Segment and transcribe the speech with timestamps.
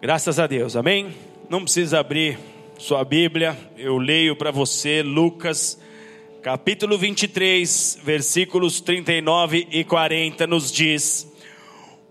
[0.00, 1.12] Graças a Deus, amém?
[1.50, 2.38] Não precisa abrir
[2.78, 5.76] sua Bíblia, eu leio para você Lucas,
[6.40, 11.26] capítulo 23, versículos 39 e 40, nos diz: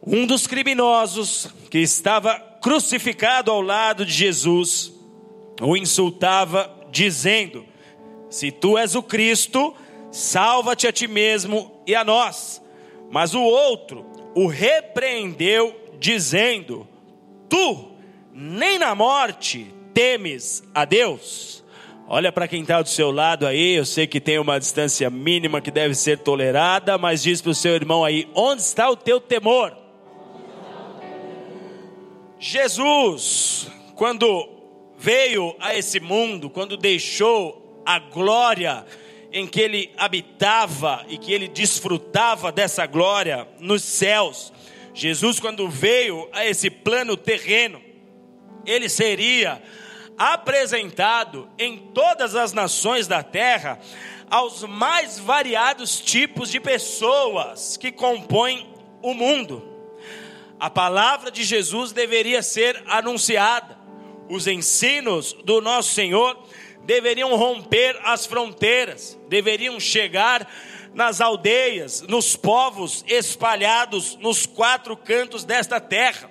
[0.06, 4.94] Um dos criminosos que estava crucificado ao lado de Jesus
[5.62, 7.66] o insultava, dizendo:
[8.30, 9.74] Se tu és o Cristo,
[10.12, 12.62] salva-te a ti mesmo e a nós.
[13.10, 16.86] Mas o outro o repreendeu, dizendo:
[17.50, 17.92] tu
[18.34, 21.64] nem na morte temes a Deus?
[22.10, 25.60] Olha para quem está do seu lado aí, eu sei que tem uma distância mínima
[25.60, 29.20] que deve ser tolerada, mas diz para o seu irmão aí: onde está o teu
[29.20, 29.76] temor?
[32.40, 34.50] Jesus, quando
[34.98, 38.86] veio a esse mundo, quando deixou a glória
[39.32, 44.54] em que ele habitava e que ele desfrutava dessa glória nos céus,
[44.98, 47.80] Jesus, quando veio a esse plano terreno,
[48.66, 49.62] ele seria
[50.18, 53.80] apresentado em todas as nações da terra
[54.28, 59.64] aos mais variados tipos de pessoas que compõem o mundo.
[60.60, 63.78] A palavra de Jesus deveria ser anunciada,
[64.28, 66.44] os ensinos do nosso Senhor
[66.86, 70.50] deveriam romper as fronteiras, deveriam chegar
[70.98, 76.28] nas aldeias, nos povos espalhados nos quatro cantos desta terra.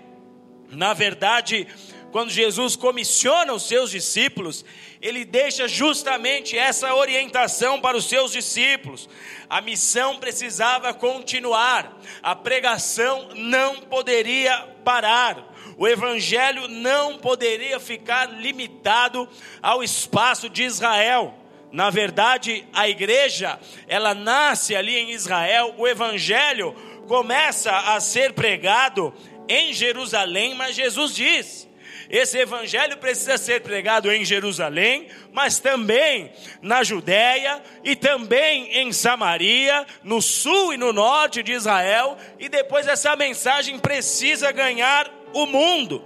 [0.72, 1.68] Na verdade,
[2.10, 4.64] quando Jesus comissiona os seus discípulos,
[5.00, 9.08] ele deixa justamente essa orientação para os seus discípulos.
[9.48, 15.46] A missão precisava continuar, a pregação não poderia parar.
[15.78, 19.28] O evangelho não poderia ficar limitado
[19.62, 21.45] ao espaço de Israel.
[21.72, 26.74] Na verdade, a igreja, ela nasce ali em Israel, o evangelho
[27.06, 29.12] começa a ser pregado
[29.48, 31.66] em Jerusalém, mas Jesus diz:
[32.08, 39.84] esse evangelho precisa ser pregado em Jerusalém, mas também na Judéia e também em Samaria,
[40.04, 46.04] no sul e no norte de Israel, e depois essa mensagem precisa ganhar o mundo.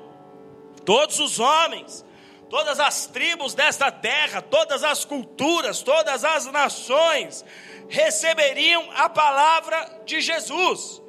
[0.84, 2.04] Todos os homens
[2.50, 7.44] todas as tribos desta terra, todas as culturas, todas as nações
[7.88, 11.00] receberiam a palavra de Jesus.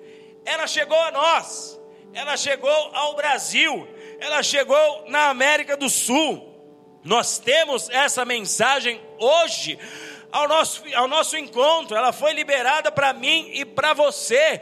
[0.45, 1.81] Ela chegou a nós,
[2.13, 3.87] ela chegou ao Brasil,
[4.19, 6.47] ela chegou na América do Sul.
[7.03, 9.79] Nós temos essa mensagem hoje
[10.31, 14.61] ao nosso, ao nosso encontro, ela foi liberada para mim e para você.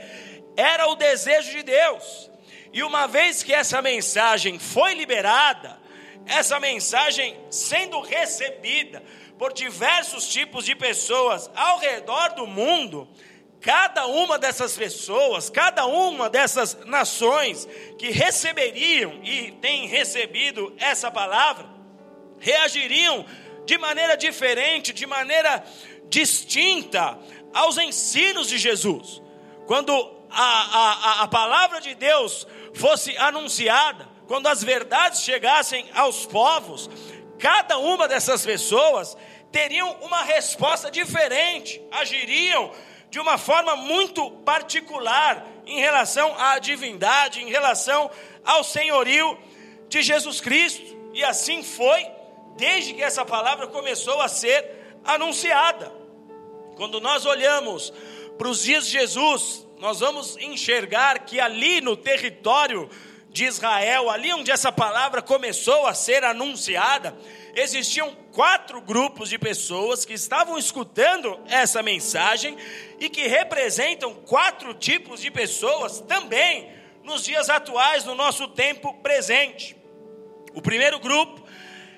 [0.56, 2.32] Era o desejo de Deus.
[2.72, 5.79] E uma vez que essa mensagem foi liberada,
[6.26, 9.04] essa mensagem sendo recebida
[9.38, 13.08] por diversos tipos de pessoas ao redor do mundo,
[13.62, 21.68] cada uma dessas pessoas, cada uma dessas nações que receberiam e têm recebido essa palavra,
[22.40, 23.26] reagiriam
[23.66, 25.64] de maneira diferente, de maneira
[26.10, 27.18] distinta
[27.54, 29.22] aos ensinos de Jesus.
[29.68, 29.94] Quando
[30.30, 36.88] a, a, a palavra de Deus fosse anunciada, quando as verdades chegassem aos povos,
[37.40, 39.18] cada uma dessas pessoas
[39.52, 42.72] teriam uma resposta diferente, agiriam
[43.10, 48.12] de uma forma muito particular em relação à divindade, em relação
[48.46, 49.36] ao senhorio
[49.88, 50.96] de Jesus Cristo.
[51.12, 52.06] E assim foi
[52.56, 54.64] desde que essa palavra começou a ser
[55.04, 55.92] anunciada.
[56.76, 57.92] Quando nós olhamos
[58.38, 62.88] para os dias de Jesus, nós vamos enxergar que ali no território
[63.32, 67.16] de Israel, ali onde essa palavra começou a ser anunciada,
[67.56, 72.58] existiam quatro grupos de pessoas que estavam escutando essa mensagem
[73.00, 76.72] e que representam quatro tipos de pessoas também
[77.04, 79.76] nos dias atuais, no nosso tempo presente.
[80.54, 81.44] O primeiro grupo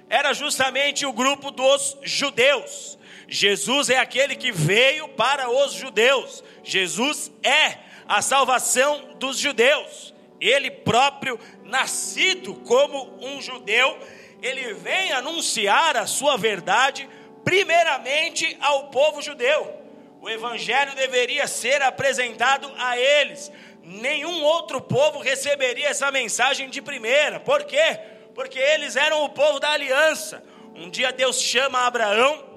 [0.09, 2.99] era justamente o grupo dos judeus.
[3.27, 6.43] Jesus é aquele que veio para os judeus.
[6.63, 10.10] Jesus é a salvação dos judeus
[10.41, 13.97] ele próprio, nascido como um judeu,
[14.41, 17.07] ele vem anunciar a sua verdade,
[17.43, 19.79] primeiramente ao povo judeu.
[20.19, 23.51] O evangelho deveria ser apresentado a eles.
[23.83, 27.39] Nenhum outro povo receberia essa mensagem de primeira.
[27.39, 27.99] Por quê?
[28.33, 30.43] Porque eles eram o povo da aliança.
[30.75, 32.51] Um dia Deus chama Abraão,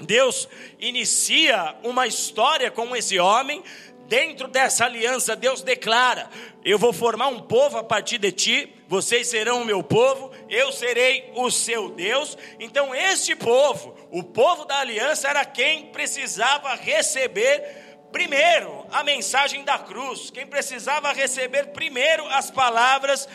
[0.00, 0.48] Deus
[0.78, 3.62] inicia uma história com esse homem,
[4.10, 6.28] dentro dessa aliança, Deus declara:
[6.64, 10.72] Eu vou formar um povo a partir de ti, vocês serão o meu povo, eu
[10.72, 12.36] serei o seu Deus.
[12.58, 17.62] Então, este povo, o povo da aliança, era quem precisava receber
[18.10, 23.28] primeiro a mensagem da cruz, quem precisava receber primeiro as palavras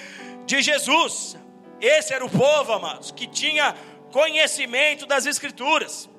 [0.46, 1.38] de Jesus.
[1.80, 3.74] Esse era o povo, amados, que tinha
[4.12, 6.10] conhecimento das Escrituras.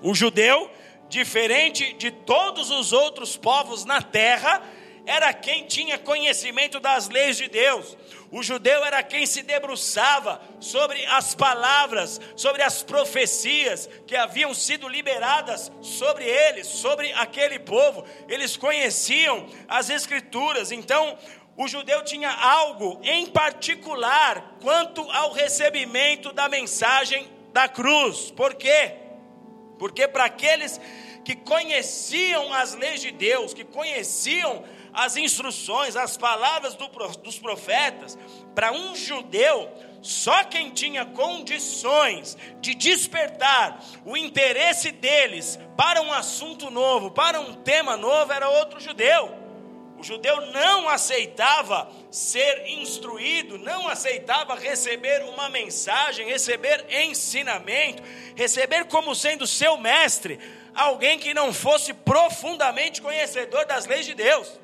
[0.00, 0.70] O judeu,
[1.08, 4.62] diferente de todos os outros povos na terra,
[5.06, 7.96] era quem tinha conhecimento das leis de Deus.
[8.30, 14.88] O judeu era quem se debruçava sobre as palavras, sobre as profecias que haviam sido
[14.88, 18.04] liberadas sobre eles, sobre aquele povo.
[18.28, 20.72] Eles conheciam as escrituras.
[20.72, 21.16] Então,
[21.56, 28.32] o judeu tinha algo em particular quanto ao recebimento da mensagem da cruz.
[28.32, 29.05] Por quê?
[29.78, 30.80] Porque para aqueles
[31.24, 36.88] que conheciam as leis de Deus, que conheciam as instruções, as palavras do,
[37.22, 38.16] dos profetas,
[38.54, 39.70] para um judeu,
[40.00, 47.54] só quem tinha condições de despertar o interesse deles para um assunto novo, para um
[47.54, 49.45] tema novo, era outro judeu.
[49.98, 58.02] O judeu não aceitava ser instruído, não aceitava receber uma mensagem, receber ensinamento,
[58.34, 60.38] receber como sendo seu mestre
[60.74, 64.60] alguém que não fosse profundamente conhecedor das leis de Deus.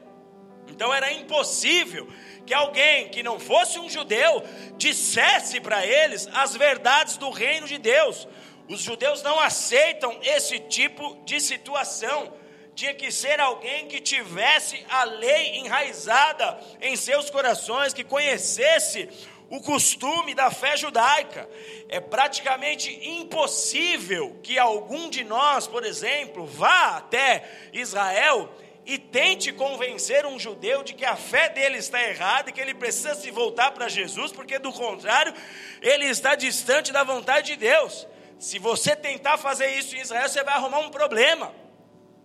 [0.68, 2.06] Então era impossível
[2.44, 4.44] que alguém que não fosse um judeu
[4.76, 8.28] dissesse para eles as verdades do reino de Deus.
[8.68, 12.32] Os judeus não aceitam esse tipo de situação
[12.74, 19.08] tinha que ser alguém que tivesse a lei enraizada em seus corações, que conhecesse
[19.50, 21.48] o costume da fé judaica.
[21.88, 28.50] É praticamente impossível que algum de nós, por exemplo, vá até Israel
[28.86, 32.74] e tente convencer um judeu de que a fé dele está errada e que ele
[32.74, 35.34] precisa se voltar para Jesus, porque do contrário,
[35.80, 38.08] ele está distante da vontade de Deus.
[38.38, 41.54] Se você tentar fazer isso em Israel, você vai arrumar um problema.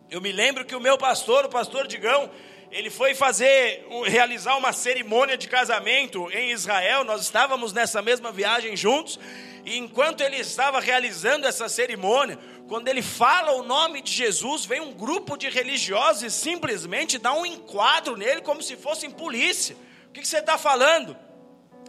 [0.09, 2.31] Eu me lembro que o meu pastor, o pastor Digão,
[2.71, 7.03] ele foi fazer, realizar uma cerimônia de casamento em Israel.
[7.03, 9.19] Nós estávamos nessa mesma viagem juntos.
[9.65, 12.39] E enquanto ele estava realizando essa cerimônia,
[12.69, 17.33] quando ele fala o nome de Jesus, vem um grupo de religiosos e simplesmente dá
[17.33, 19.75] um enquadro nele como se fossem polícia.
[20.07, 21.17] O que, você está falando?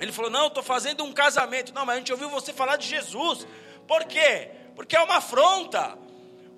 [0.01, 1.73] Ele falou: Não, estou fazendo um casamento.
[1.73, 3.47] Não, mas a gente ouviu você falar de Jesus.
[3.87, 4.51] Por quê?
[4.75, 5.97] Porque é uma afronta.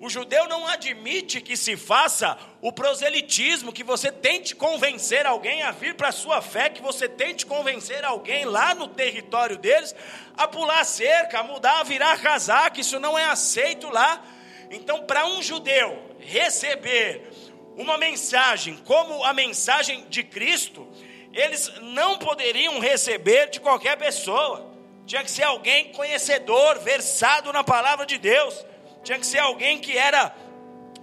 [0.01, 5.69] O judeu não admite que se faça o proselitismo, que você tente convencer alguém a
[5.69, 9.93] vir para a sua fé, que você tente convencer alguém lá no território deles
[10.35, 14.25] a pular cerca, a mudar, a virar casaco, isso não é aceito lá.
[14.71, 17.29] Então, para um judeu receber
[17.77, 20.91] uma mensagem como a mensagem de Cristo,
[21.31, 24.67] eles não poderiam receber de qualquer pessoa.
[25.05, 28.70] Tinha que ser alguém conhecedor, versado na palavra de Deus
[29.03, 30.33] tinha que ser alguém que era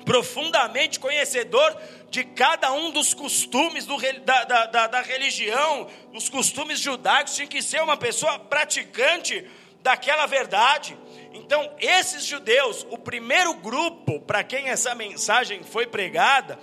[0.05, 1.77] profundamente conhecedor
[2.11, 7.47] de cada um dos costumes do, da, da, da, da religião, dos costumes judaicos, tinha
[7.47, 9.47] que ser uma pessoa praticante
[9.83, 10.97] daquela verdade.
[11.35, 16.59] Então, esses judeus, o primeiro grupo para quem essa mensagem foi pregada,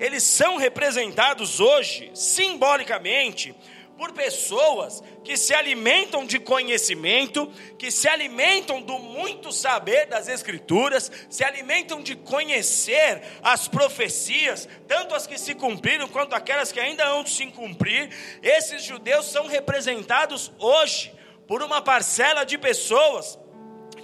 [0.00, 3.54] eles são representados hoje, simbolicamente,
[3.96, 11.10] por pessoas que se alimentam de conhecimento, que se alimentam do muito saber das Escrituras,
[11.30, 17.06] se alimentam de conhecer as profecias, tanto as que se cumpriram quanto aquelas que ainda
[17.06, 18.10] hão de se cumprir.
[18.42, 21.12] Esses judeus são representados hoje
[21.46, 23.38] por uma parcela de pessoas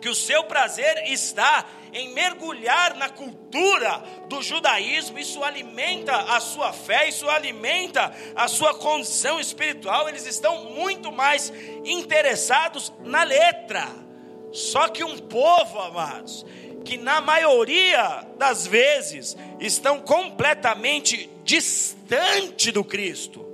[0.03, 6.73] que o seu prazer está em mergulhar na cultura do judaísmo, isso alimenta a sua
[6.73, 11.53] fé, isso alimenta a sua condição espiritual, eles estão muito mais
[11.85, 13.89] interessados na letra.
[14.51, 16.45] Só que um povo, amados,
[16.85, 23.47] que na maioria das vezes estão completamente distante do Cristo.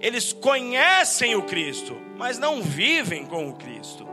[0.00, 4.09] Eles conhecem o Cristo, mas não vivem com o Cristo.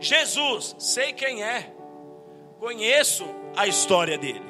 [0.00, 1.72] Jesus, sei quem é,
[2.58, 3.24] conheço
[3.56, 4.46] a história dele.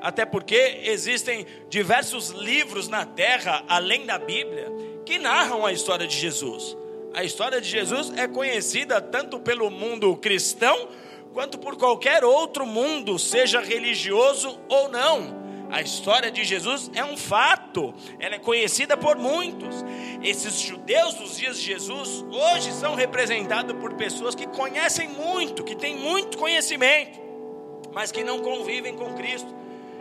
[0.00, 4.70] Até porque existem diversos livros na terra, além da Bíblia,
[5.04, 6.76] que narram a história de Jesus.
[7.14, 10.88] A história de Jesus é conhecida tanto pelo mundo cristão,
[11.32, 15.37] quanto por qualquer outro mundo, seja religioso ou não.
[15.70, 19.84] A história de Jesus é um fato, ela é conhecida por muitos.
[20.22, 25.76] Esses judeus dos dias de Jesus hoje são representados por pessoas que conhecem muito, que
[25.76, 27.20] têm muito conhecimento,
[27.92, 29.54] mas que não convivem com Cristo,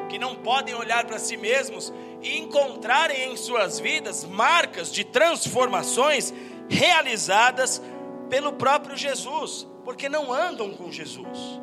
[0.08, 6.34] que não podem olhar para si mesmos e encontrarem em suas vidas marcas de transformações
[6.70, 7.82] realizadas
[8.30, 11.60] pelo próprio Jesus, porque não andam com Jesus.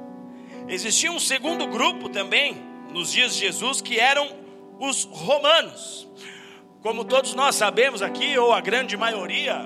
[0.69, 4.29] Existia um segundo grupo também nos dias de Jesus, que eram
[4.79, 6.09] os romanos.
[6.81, 9.63] Como todos nós sabemos aqui, ou a grande maioria,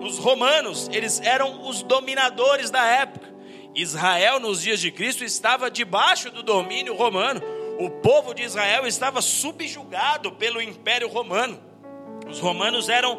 [0.00, 3.32] os romanos, eles eram os dominadores da época.
[3.72, 7.40] Israel, nos dias de Cristo, estava debaixo do domínio romano.
[7.78, 11.62] O povo de Israel estava subjugado pelo Império Romano.
[12.28, 13.16] Os romanos eram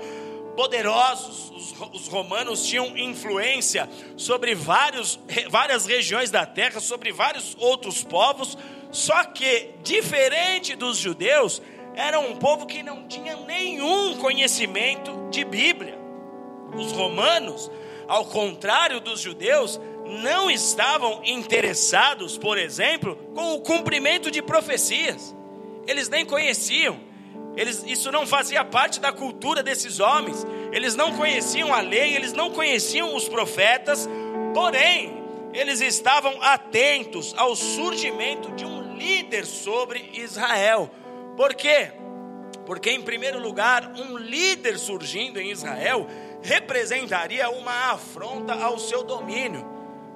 [0.57, 8.03] poderosos, os, os, romanos tinham influência sobre vários, várias regiões da terra, sobre vários outros
[8.03, 8.57] povos,
[8.93, 11.59] só que, diferente dos judeus,
[11.95, 15.97] era um povo que não tinha nenhum conhecimento de Bíblia.
[16.75, 17.71] Os romanos,
[18.07, 25.35] ao contrário dos judeus, não estavam interessados, por exemplo, com o cumprimento de profecias.
[25.87, 26.99] Eles nem conheciam.
[27.55, 30.45] Eles, isso não fazia parte da cultura desses homens.
[30.71, 34.07] Eles não conheciam a lei, eles não conheciam os profetas.
[34.53, 35.23] Porém,
[35.53, 40.89] eles estavam atentos ao surgimento de um líder sobre Israel.
[41.35, 41.91] Por quê?
[42.65, 46.07] Porque, em primeiro lugar, um líder surgindo em Israel
[46.41, 49.72] representaria uma afronta ao seu domínio.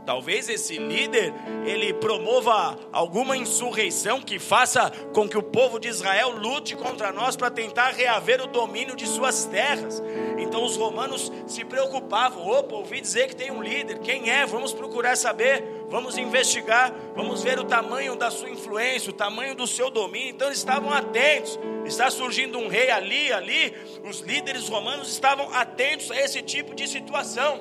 [0.07, 1.33] Talvez esse líder
[1.65, 7.35] ele promova alguma insurreição que faça com que o povo de Israel lute contra nós
[7.35, 10.01] para tentar reaver o domínio de suas terras.
[10.37, 14.45] Então os romanos se preocupavam: opa, ouvi dizer que tem um líder, quem é?
[14.45, 19.67] Vamos procurar saber, vamos investigar, vamos ver o tamanho da sua influência, o tamanho do
[19.67, 20.29] seu domínio.
[20.29, 21.59] Então eles estavam atentos.
[21.83, 23.75] Está surgindo um rei ali, ali.
[24.05, 27.59] Os líderes romanos estavam atentos a esse tipo de situação.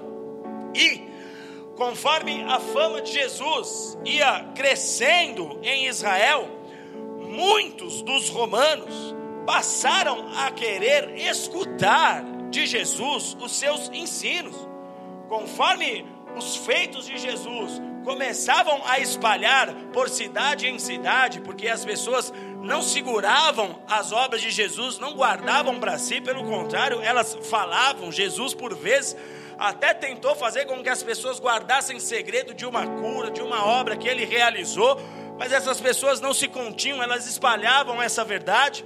[0.72, 1.15] E
[1.76, 6.49] conforme a fama de Jesus ia crescendo em Israel,
[7.28, 9.14] muitos dos romanos
[9.47, 14.56] passaram a querer escutar de Jesus os seus ensinos.
[15.28, 16.06] Conforme
[16.37, 22.80] os feitos de Jesus começavam a espalhar por cidade em cidade, porque as pessoas não
[22.80, 28.12] seguravam as obras de Jesus, não guardavam para si, pelo contrário, elas falavam.
[28.12, 29.16] Jesus, por vezes,
[29.58, 33.96] até tentou fazer com que as pessoas guardassem segredo de uma cura, de uma obra
[33.96, 35.00] que ele realizou,
[35.38, 38.84] mas essas pessoas não se continham, elas espalhavam essa verdade.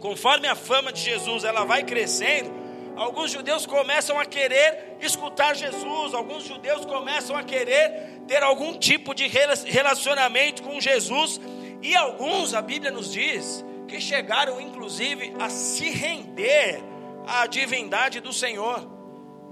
[0.00, 2.52] Conforme a fama de Jesus ela vai crescendo,
[2.96, 9.14] alguns judeus começam a querer escutar Jesus, alguns judeus começam a querer ter algum tipo
[9.14, 11.40] de relacionamento com Jesus,
[11.82, 16.82] e alguns, a Bíblia nos diz, que chegaram inclusive a se render
[17.26, 18.95] à divindade do Senhor.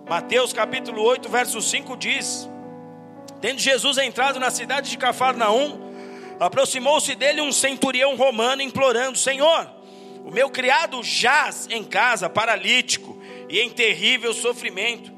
[0.06, 2.49] Mateus capítulo 8, verso 5 diz:
[3.40, 5.80] Tendo Jesus entrado na cidade de Cafarnaum,
[6.38, 9.66] aproximou-se dele um centurião romano, implorando: Senhor,
[10.23, 13.18] o meu criado jaz em casa, paralítico
[13.49, 15.11] e em terrível sofrimento.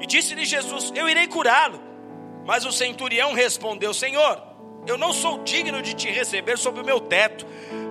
[0.00, 1.80] E disse-lhe Jesus: Eu irei curá-lo.
[2.44, 4.42] Mas o centurião respondeu: Senhor,
[4.88, 7.46] eu não sou digno de te receber sob o meu teto,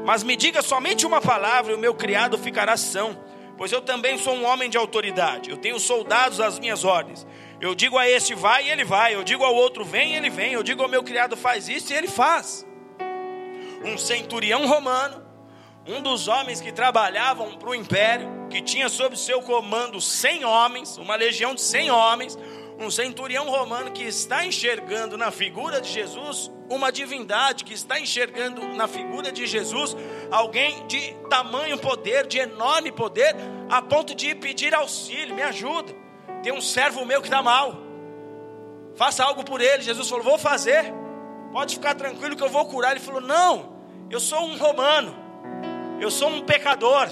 [0.06, 3.31] mas me diga somente uma palavra e o meu criado ficará são
[3.62, 5.52] pois eu também sou um homem de autoridade.
[5.52, 7.28] Eu tenho soldados às minhas ordens.
[7.60, 9.14] Eu digo a este vai e ele vai.
[9.14, 10.54] Eu digo ao outro vem e ele vem.
[10.54, 12.66] Eu digo ao meu criado faz isso e ele faz.
[13.86, 15.24] Um centurião romano,
[15.86, 20.98] um dos homens que trabalhavam para o império, que tinha sob seu comando 100 homens,
[20.98, 22.40] uma legião de 100 homens,
[22.80, 28.66] um centurião romano que está enxergando na figura de Jesus uma divindade, que está enxergando
[28.70, 29.96] na figura de Jesus
[30.32, 33.36] alguém de tamanho poder, de enorme poder,
[33.70, 35.94] a ponto de pedir auxílio, me ajuda.
[36.42, 37.78] Tem um servo meu que está mal,
[38.96, 39.84] faça algo por ele.
[39.84, 40.94] Jesus falou: Vou fazer,
[41.52, 42.92] pode ficar tranquilo que eu vou curar.
[42.92, 43.76] Ele falou: Não,
[44.10, 45.14] eu sou um romano,
[46.00, 47.10] eu sou um pecador,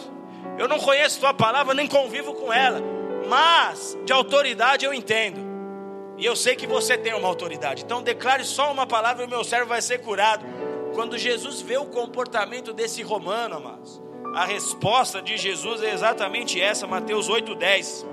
[0.57, 2.81] eu não conheço tua palavra, nem convivo com ela,
[3.27, 5.48] mas de autoridade eu entendo.
[6.19, 7.83] E eu sei que você tem uma autoridade.
[7.83, 10.45] Então declare só uma palavra e o meu servo vai ser curado.
[10.93, 14.01] Quando Jesus vê o comportamento desse romano, amados,
[14.35, 18.05] a resposta de Jesus é exatamente essa, Mateus 8:10.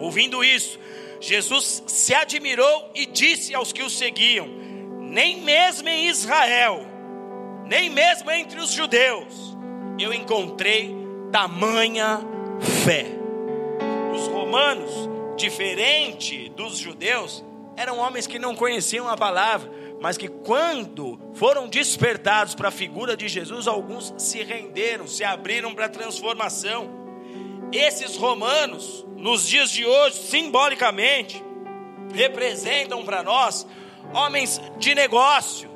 [0.00, 0.78] Ouvindo isso,
[1.20, 4.48] Jesus se admirou e disse aos que o seguiam:
[4.98, 6.84] Nem mesmo em Israel,
[7.64, 9.56] nem mesmo entre os judeus,
[10.00, 10.96] eu encontrei
[11.30, 12.20] tamanha
[12.84, 13.06] fé.
[14.12, 15.08] Os romanos
[15.40, 17.44] diferente dos judeus,
[17.76, 19.70] eram homens que não conheciam a palavra,
[20.00, 25.74] mas que quando foram despertados para a figura de Jesus, alguns se renderam, se abriram
[25.74, 26.90] para a transformação.
[27.72, 31.42] Esses romanos, nos dias de hoje, simbolicamente,
[32.12, 33.66] representam para nós
[34.12, 35.70] homens de negócio,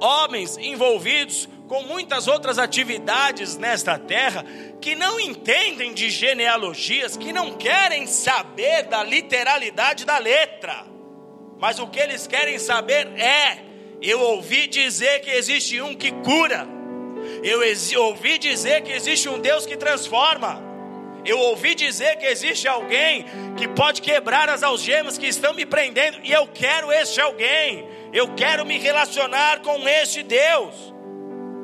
[0.00, 4.44] homens envolvidos com muitas outras atividades nesta terra,
[4.80, 10.84] que não entendem de genealogias, que não querem saber da literalidade da letra,
[11.60, 13.58] mas o que eles querem saber é:
[14.02, 16.66] eu ouvi dizer que existe um que cura,
[17.40, 17.60] eu
[18.02, 20.60] ouvi dizer que existe um Deus que transforma,
[21.24, 26.18] Eu ouvi dizer que existe alguém que pode quebrar as algemas que estão me prendendo,
[26.24, 27.86] e eu quero este alguém.
[28.12, 30.99] Eu quero me relacionar com este Deus.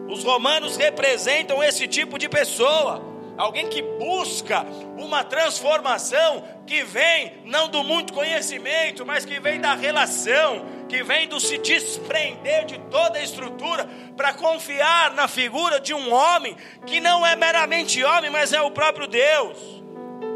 [0.09, 3.03] Os romanos representam esse tipo de pessoa,
[3.37, 4.65] alguém que busca
[4.97, 11.29] uma transformação que vem não do muito conhecimento, mas que vem da relação, que vem
[11.29, 17.01] do se desprender de toda a estrutura para confiar na figura de um homem que
[17.01, 19.59] não é meramente homem, mas é o próprio Deus.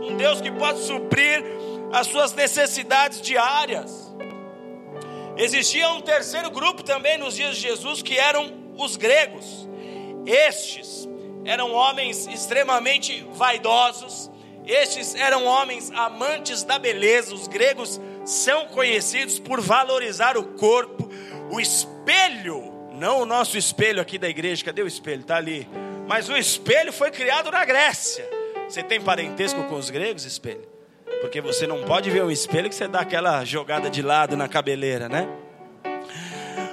[0.02, 1.44] Um Deus que pode suprir
[1.92, 4.10] as suas necessidades diárias.
[5.36, 9.68] Existia um terceiro grupo também nos dias de Jesus que eram os gregos.
[10.26, 11.08] Estes
[11.44, 14.30] eram homens extremamente vaidosos,
[14.66, 17.34] estes eram homens amantes da beleza.
[17.34, 21.08] Os gregos são conhecidos por valorizar o corpo,
[21.50, 25.22] o espelho, não o nosso espelho aqui da igreja, cadê o espelho?
[25.22, 25.68] Está ali.
[26.06, 28.28] Mas o espelho foi criado na Grécia.
[28.68, 30.68] Você tem parentesco com os gregos, espelho?
[31.20, 34.48] Porque você não pode ver o espelho que você dá aquela jogada de lado na
[34.48, 35.28] cabeleira, né?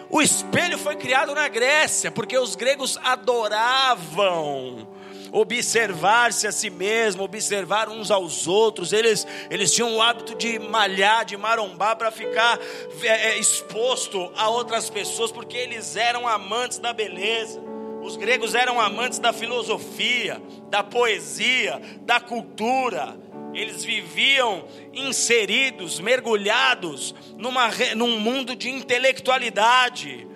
[0.10, 4.88] O espelho foi criado na Grécia, porque os gregos adoravam
[5.32, 8.94] observar-se a si mesmo, observar uns aos outros.
[8.94, 12.60] Eles, eles tinham o hábito de malhar, de marombar para ficar
[13.02, 17.62] é, é, exposto a outras pessoas, porque eles eram amantes da beleza.
[18.02, 23.18] Os gregos eram amantes da filosofia, da poesia, da cultura.
[23.58, 30.28] Eles viviam inseridos, mergulhados numa, num mundo de intelectualidade.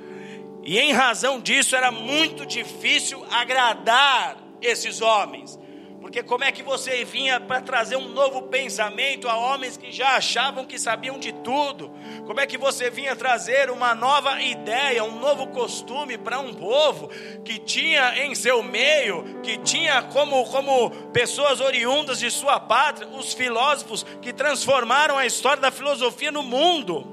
[0.63, 5.59] E em razão disso era muito difícil agradar esses homens.
[6.01, 10.15] Porque como é que você vinha para trazer um novo pensamento a homens que já
[10.15, 11.91] achavam que sabiam de tudo?
[12.25, 17.07] Como é que você vinha trazer uma nova ideia, um novo costume para um povo
[17.45, 23.33] que tinha em seu meio, que tinha como, como pessoas oriundas de sua pátria, os
[23.33, 27.05] filósofos que transformaram a história da filosofia no mundo?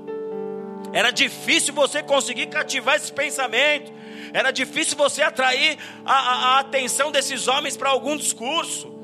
[0.95, 3.93] Era difícil você conseguir cativar esse pensamento.
[4.33, 8.99] Era difícil você atrair a, a, a atenção desses homens para algum discurso.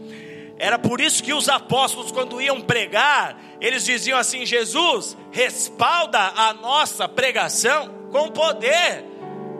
[0.58, 6.54] Era por isso que os apóstolos, quando iam pregar, eles diziam assim: Jesus, respalda a
[6.54, 9.13] nossa pregação com poder.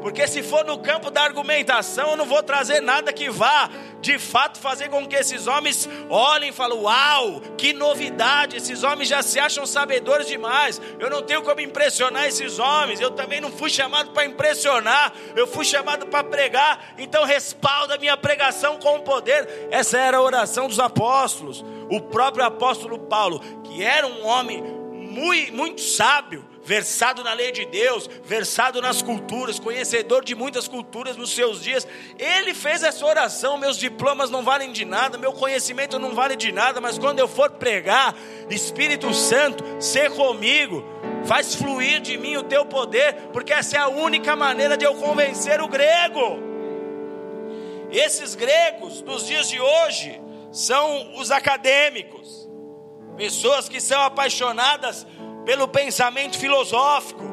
[0.05, 3.71] Porque se for no campo da argumentação, eu não vou trazer nada que vá
[4.03, 8.55] de fato fazer com que esses homens olhem e falem: Uau, que novidade!
[8.55, 10.79] Esses homens já se acham sabedores demais.
[10.99, 13.01] Eu não tenho como impressionar esses homens.
[13.01, 16.93] Eu também não fui chamado para impressionar, eu fui chamado para pregar.
[16.99, 19.69] Então, respalda minha pregação com poder.
[19.71, 21.64] Essa era a oração dos apóstolos.
[21.88, 24.84] O próprio apóstolo Paulo, que era um homem
[25.14, 31.16] muito, muito sábio, versado na lei de Deus, versado nas culturas, conhecedor de muitas culturas
[31.16, 31.87] nos seus dias.
[32.18, 36.50] Ele fez essa oração: meus diplomas não valem de nada, meu conhecimento não vale de
[36.50, 38.14] nada, mas quando eu for pregar,
[38.50, 40.85] Espírito Santo, ser comigo,
[41.24, 44.94] faz fluir de mim o teu poder, porque essa é a única maneira de eu
[44.94, 46.42] convencer o grego.
[47.90, 52.44] Esses gregos dos dias de hoje são os acadêmicos,
[53.16, 55.07] pessoas que são apaixonadas
[55.44, 57.24] pelo pensamento filosófico,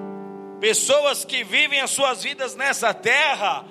[0.60, 3.66] pessoas que vivem as suas vidas nessa terra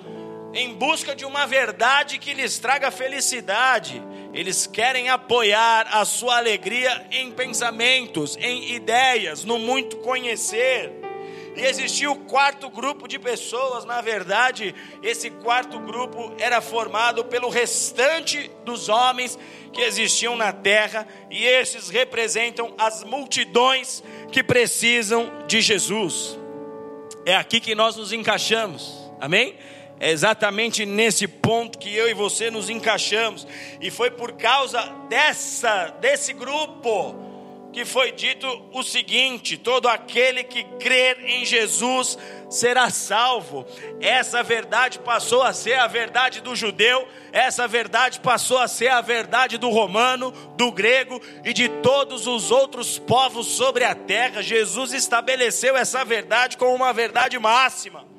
[0.53, 4.01] em busca de uma verdade que lhes traga felicidade.
[4.33, 11.00] Eles querem apoiar a sua alegria em pensamentos, em ideias, no muito conhecer.
[11.55, 17.49] E existia o quarto grupo de pessoas, na verdade, esse quarto grupo era formado pelo
[17.49, 19.37] restante dos homens
[19.73, 26.37] que existiam na terra, e esses representam as multidões que precisam de Jesus.
[27.25, 29.55] É aqui que nós nos encaixamos, amém?
[29.99, 33.45] É exatamente nesse ponto que eu e você nos encaixamos,
[33.79, 37.30] e foi por causa dessa, desse grupo,
[37.71, 42.17] que foi dito o seguinte: todo aquele que crer em Jesus
[42.49, 43.65] será salvo.
[43.99, 49.01] Essa verdade passou a ser a verdade do judeu, essa verdade passou a ser a
[49.01, 54.41] verdade do romano, do grego e de todos os outros povos sobre a terra.
[54.41, 58.10] Jesus estabeleceu essa verdade como uma verdade máxima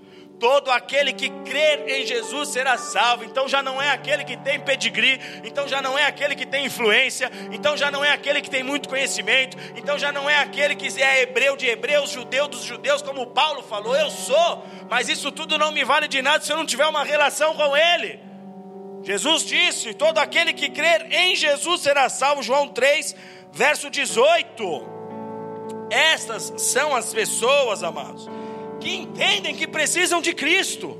[0.42, 3.22] todo aquele que crer em Jesus será salvo.
[3.22, 6.66] Então já não é aquele que tem pedigree, então já não é aquele que tem
[6.66, 10.74] influência, então já não é aquele que tem muito conhecimento, então já não é aquele
[10.74, 15.31] que é hebreu de hebreus, judeu dos judeus, como Paulo falou, eu sou, mas isso
[15.31, 18.18] tudo não me vale de nada se eu não tiver uma relação com ele.
[19.05, 22.42] Jesus disse: todo aquele que crer em Jesus será salvo.
[22.42, 23.14] João 3,
[23.52, 24.88] verso 18.
[25.88, 28.41] Estas são as pessoas, amados
[28.83, 30.99] que entendem que precisam de Cristo.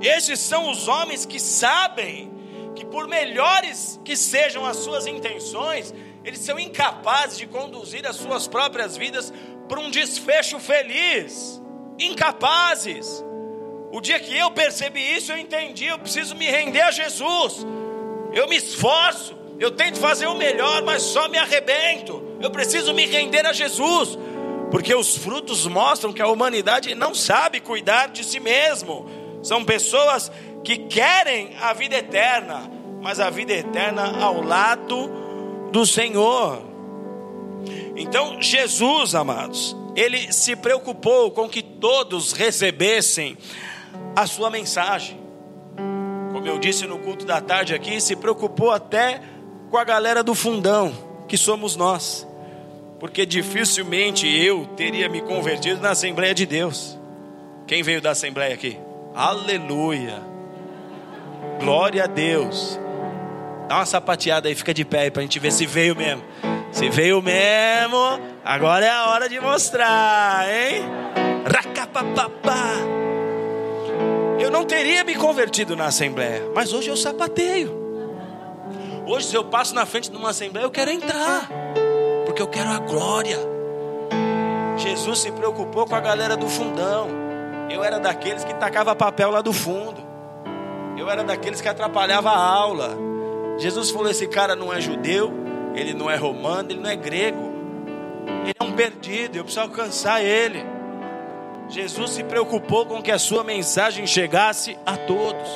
[0.00, 2.32] Esses são os homens que sabem
[2.74, 5.92] que, por melhores que sejam as suas intenções,
[6.24, 9.32] eles são incapazes de conduzir as suas próprias vidas
[9.68, 11.60] para um desfecho feliz.
[11.98, 13.24] Incapazes.
[13.92, 17.66] O dia que eu percebi isso, eu entendi, eu preciso me render a Jesus.
[18.32, 22.22] Eu me esforço, eu tento fazer o melhor, mas só me arrebento.
[22.40, 24.18] Eu preciso me render a Jesus,
[24.70, 29.06] porque os frutos mostram que a humanidade não sabe cuidar de si mesmo.
[29.42, 30.30] São pessoas
[30.62, 35.10] que querem a vida eterna, mas a vida eterna ao lado
[35.72, 36.62] do Senhor.
[37.96, 43.36] Então, Jesus, amados, ele se preocupou com que todos recebessem
[44.14, 45.18] a sua mensagem.
[46.32, 49.22] Como eu disse no culto da tarde aqui, se preocupou até
[49.70, 50.92] com a galera do fundão,
[51.26, 52.27] que somos nós.
[52.98, 56.98] Porque dificilmente eu teria me convertido na Assembleia de Deus.
[57.66, 58.78] Quem veio da Assembleia aqui?
[59.14, 60.20] Aleluia.
[61.60, 62.78] Glória a Deus.
[63.68, 66.24] Dá uma sapateada aí, fica de pé aí pra gente ver se veio mesmo.
[66.72, 70.82] Se veio mesmo, agora é a hora de mostrar, hein?
[71.44, 72.74] Racapapapá.
[74.38, 77.76] Eu não teria me convertido na assembleia, mas hoje eu sapateio.
[79.06, 81.48] Hoje, se eu passo na frente de uma assembleia, eu quero entrar,
[82.38, 83.38] porque eu quero a glória.
[84.76, 87.08] Jesus se preocupou com a galera do fundão.
[87.68, 90.00] Eu era daqueles que tacava papel lá do fundo.
[90.96, 92.96] Eu era daqueles que atrapalhava a aula.
[93.58, 95.32] Jesus falou: esse cara não é judeu,
[95.74, 97.52] ele não é romano, ele não é grego.
[98.44, 100.64] Ele é um perdido, eu preciso alcançar ele.
[101.68, 105.48] Jesus se preocupou com que a sua mensagem chegasse a todos.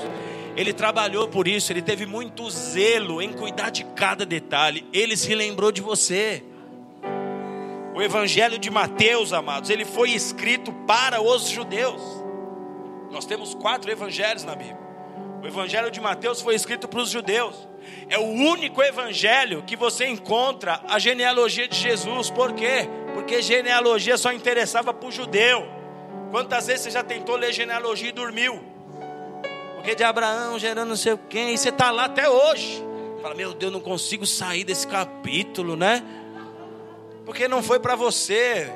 [0.56, 4.84] Ele trabalhou por isso, ele teve muito zelo em cuidar de cada detalhe.
[4.92, 6.42] Ele se lembrou de você.
[7.94, 12.00] O Evangelho de Mateus, amados, ele foi escrito para os judeus.
[13.10, 14.80] Nós temos quatro evangelhos na Bíblia.
[15.42, 17.68] O Evangelho de Mateus foi escrito para os judeus.
[18.08, 22.30] É o único evangelho que você encontra a genealogia de Jesus.
[22.30, 22.88] Por quê?
[23.12, 25.68] Porque genealogia só interessava para o judeu.
[26.30, 28.62] Quantas vezes você já tentou ler genealogia e dormiu?
[29.74, 32.82] Porque de Abraão gerando não sei quem, e você está lá até hoje.
[33.20, 36.02] Fala, meu Deus, não consigo sair desse capítulo, né?
[37.24, 38.70] Porque não foi para você.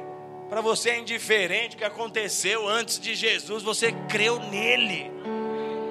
[0.48, 5.10] Para você é indiferente o que aconteceu antes de Jesus, você creu nele.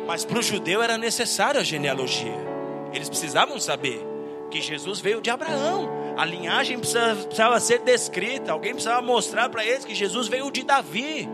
[0.08, 2.46] Mas para o judeu era necessário a genealogia.
[2.94, 4.02] Eles precisavam saber
[4.50, 5.90] que Jesus veio de Abraão.
[6.16, 8.54] A linhagem precisava, ser descrita.
[8.54, 11.28] Alguém precisava mostrar para eles que Jesus veio de Davi.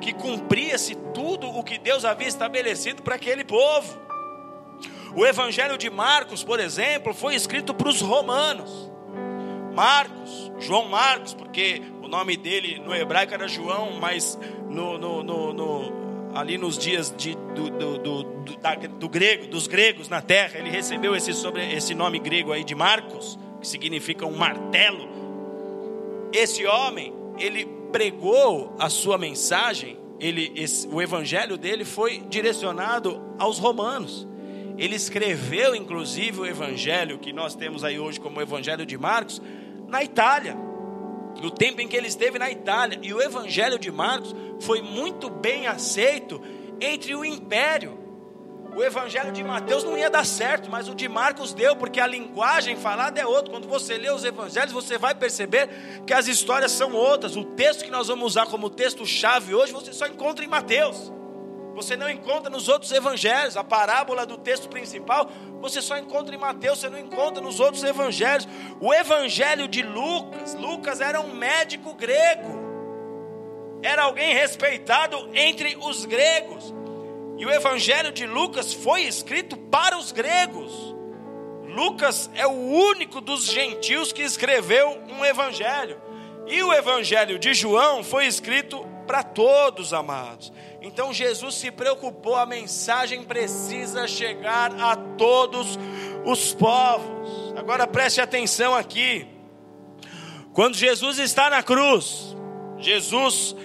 [0.00, 3.98] Que cumpria-se tudo o que Deus havia estabelecido para aquele povo.
[5.16, 8.90] O Evangelho de Marcos, por exemplo, foi escrito para os romanos.
[9.74, 15.52] Marcos, João Marcos, porque o nome dele no hebraico era João, mas no, no, no,
[15.52, 20.58] no ali nos dias de, do, do, do, da, do, grego, dos gregos na terra,
[20.58, 25.08] ele recebeu esse, sobre, esse nome grego aí de Marcos, que significa um martelo.
[26.32, 33.58] Esse homem, ele pregou a sua mensagem, ele, esse, o evangelho dele foi direcionado aos
[33.58, 34.26] romanos.
[34.76, 39.40] Ele escreveu, inclusive, o evangelho que nós temos aí hoje como o evangelho de Marcos,
[39.94, 40.64] na Itália
[41.40, 42.98] no tempo em que ele esteve na Itália.
[43.02, 46.40] E o Evangelho de Marcos foi muito bem aceito
[46.80, 48.02] entre o império.
[48.74, 52.06] O Evangelho de Mateus não ia dar certo, mas o de Marcos deu, porque a
[52.06, 53.52] linguagem falada é outra.
[53.52, 55.68] Quando você lê os Evangelhos, você vai perceber
[56.04, 57.36] que as histórias são outras.
[57.36, 61.12] O texto que nós vamos usar como texto-chave hoje, você só encontra em Mateus.
[61.74, 63.56] Você não encontra nos outros evangelhos.
[63.56, 65.28] A parábola do texto principal,
[65.60, 68.46] você só encontra em Mateus, você não encontra nos outros evangelhos.
[68.80, 72.62] O evangelho de Lucas, Lucas era um médico grego.
[73.82, 76.72] Era alguém respeitado entre os gregos.
[77.36, 80.94] E o evangelho de Lucas foi escrito para os gregos.
[81.66, 86.00] Lucas é o único dos gentios que escreveu um evangelho.
[86.46, 90.52] E o evangelho de João foi escrito para todos, amados.
[90.86, 95.78] Então Jesus se preocupou, a mensagem precisa chegar a todos
[96.26, 97.54] os povos.
[97.56, 99.26] Agora preste atenção aqui.
[100.52, 102.36] Quando Jesus está na cruz,
[102.76, 103.56] Jesus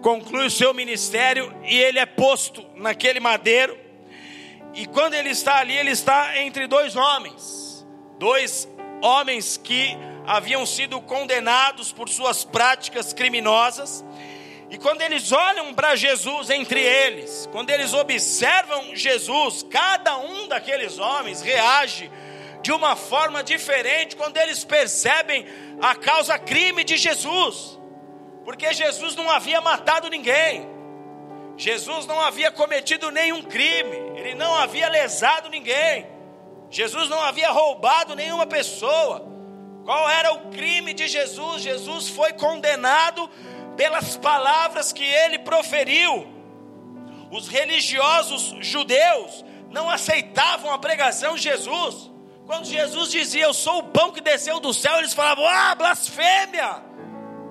[0.00, 3.76] conclui o seu ministério e ele é posto naquele madeiro.
[4.74, 7.84] E quando ele está ali, ele está entre dois homens,
[8.20, 8.68] dois
[9.02, 14.04] homens que haviam sido condenados por suas práticas criminosas.
[14.70, 20.98] E quando eles olham para Jesus entre eles, quando eles observam Jesus, cada um daqueles
[20.98, 22.10] homens reage
[22.62, 25.46] de uma forma diferente quando eles percebem
[25.80, 27.78] a causa crime de Jesus,
[28.44, 30.68] porque Jesus não havia matado ninguém,
[31.56, 36.06] Jesus não havia cometido nenhum crime, ele não havia lesado ninguém,
[36.68, 39.26] Jesus não havia roubado nenhuma pessoa.
[39.84, 41.62] Qual era o crime de Jesus?
[41.62, 43.30] Jesus foi condenado
[43.78, 46.26] pelas palavras que ele proferiu.
[47.30, 52.10] Os religiosos judeus não aceitavam a pregação de Jesus.
[52.44, 56.82] Quando Jesus dizia, Eu sou o pão que desceu do céu, eles falavam, Ah, blasfêmia!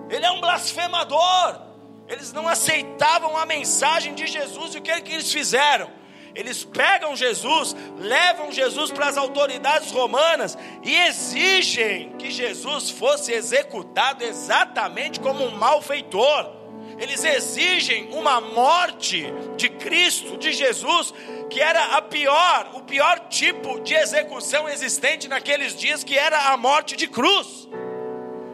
[0.10, 1.62] Ele é um blasfemador.
[2.10, 5.90] Eles não aceitavam a mensagem de Jesus e o que, é que eles fizeram?
[6.38, 14.24] Eles pegam Jesus, levam Jesus para as autoridades romanas e exigem que Jesus fosse executado
[14.24, 16.56] exatamente como um malfeitor.
[17.00, 21.12] Eles exigem uma morte de Cristo, de Jesus,
[21.50, 26.58] que era a pior, o pior tipo de execução existente naqueles dias, que era a
[26.58, 27.68] morte de cruz.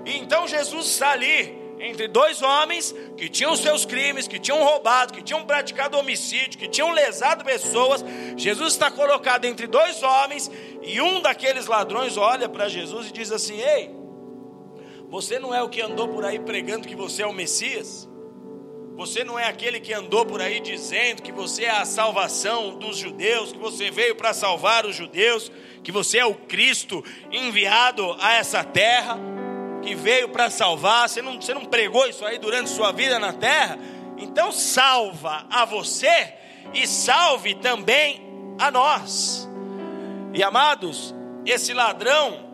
[0.05, 5.11] E então Jesus está ali entre dois homens que tinham seus crimes, que tinham roubado,
[5.11, 8.03] que tinham praticado homicídio, que tinham lesado pessoas.
[8.37, 10.49] Jesus está colocado entre dois homens
[10.81, 13.91] e um daqueles ladrões olha para Jesus e diz assim: Ei,
[15.09, 18.09] você não é o que andou por aí pregando que você é o Messias?
[18.95, 22.95] Você não é aquele que andou por aí dizendo que você é a salvação dos
[22.95, 25.51] judeus, que você veio para salvar os judeus,
[25.83, 29.42] que você é o Cristo enviado a essa terra?
[29.83, 33.33] Que veio para salvar, você não, você não pregou isso aí durante sua vida na
[33.33, 33.77] terra?
[34.17, 36.33] Então salva a você
[36.73, 38.21] e salve também
[38.57, 39.47] a nós.
[40.33, 41.13] E amados,
[41.45, 42.49] esse ladrão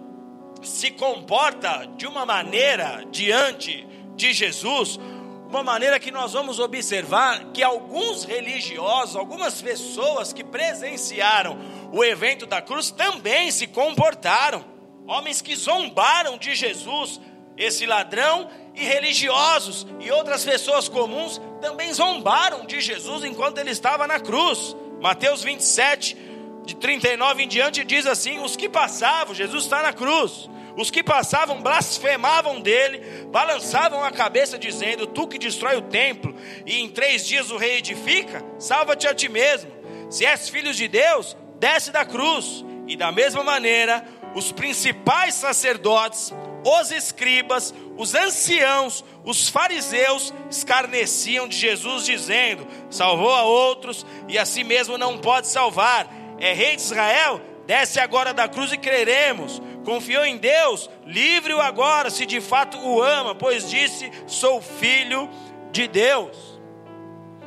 [0.61, 4.99] se comporta de uma maneira diante de Jesus,
[5.47, 11.57] uma maneira que nós vamos observar que alguns religiosos, algumas pessoas que presenciaram
[11.91, 14.78] o evento da cruz também se comportaram
[15.09, 17.19] homens que zombaram de Jesus,
[17.57, 24.07] esse ladrão, e religiosos e outras pessoas comuns também zombaram de Jesus enquanto ele estava
[24.07, 24.75] na cruz.
[25.01, 26.15] Mateus 27,
[26.63, 30.49] de 39 em diante, diz assim: Os que passavam, Jesus está na cruz.
[30.77, 36.33] Os que passavam blasfemavam dele, balançavam a cabeça, dizendo: Tu que destrói o templo
[36.65, 39.71] e em três dias o reedifica, salva-te a ti mesmo.
[40.09, 42.63] Se és filho de Deus, desce da cruz.
[42.87, 44.03] E da mesma maneira,
[44.35, 53.43] os principais sacerdotes, os escribas, os anciãos, os fariseus escarneciam de Jesus, dizendo: Salvou a
[53.43, 56.07] outros e a si mesmo não pode salvar.
[56.39, 57.41] É rei de Israel?
[57.65, 59.61] Desce agora da cruz e creremos.
[59.85, 60.89] Confiou em Deus?
[61.05, 65.29] Livre-o agora, se de fato o ama, pois disse: Sou filho
[65.71, 66.59] de Deus.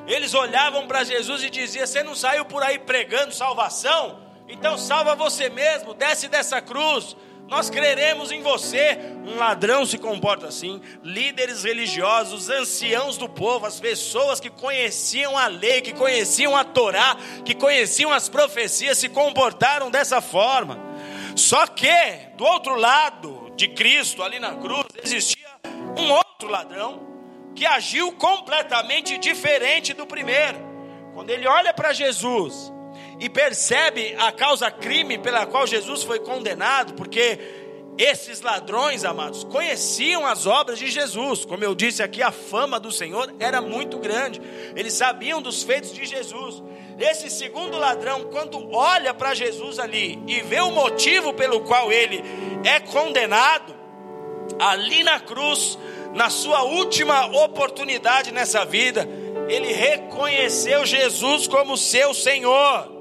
[0.06, 4.21] Eles olhavam para Jesus e diziam: Você não saiu por aí pregando salvação?
[4.52, 7.16] Então salva você mesmo, desce dessa cruz.
[7.48, 8.98] Nós creremos em você.
[9.26, 10.80] Um ladrão se comporta assim.
[11.02, 17.16] Líderes religiosos, anciãos do povo, as pessoas que conheciam a lei, que conheciam a Torá,
[17.44, 20.78] que conheciam as profecias, se comportaram dessa forma.
[21.34, 21.88] Só que,
[22.36, 25.48] do outro lado de Cristo, ali na cruz, existia
[25.98, 27.00] um outro ladrão
[27.54, 30.58] que agiu completamente diferente do primeiro.
[31.14, 32.70] Quando ele olha para Jesus
[33.20, 37.38] e percebe a causa crime pela qual Jesus foi condenado, porque
[37.98, 41.44] esses ladrões, amados, conheciam as obras de Jesus.
[41.44, 44.40] Como eu disse aqui, a fama do Senhor era muito grande.
[44.74, 46.62] Eles sabiam dos feitos de Jesus.
[46.98, 52.22] Esse segundo ladrão, quando olha para Jesus ali e vê o motivo pelo qual ele
[52.64, 53.74] é condenado,
[54.58, 55.78] ali na cruz,
[56.14, 59.06] na sua última oportunidade nessa vida,
[59.48, 62.91] ele reconheceu Jesus como seu Senhor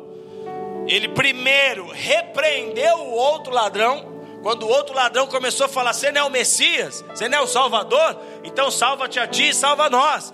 [0.87, 4.09] ele primeiro repreendeu o outro ladrão.
[4.41, 7.41] Quando o outro ladrão começou a falar: Você não é o Messias, você não é
[7.41, 10.33] o Salvador, então salva-te a ti e salva nós.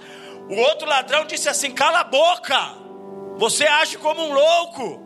[0.50, 2.58] O outro ladrão disse assim: Cala a boca,
[3.38, 5.02] você age como um louco,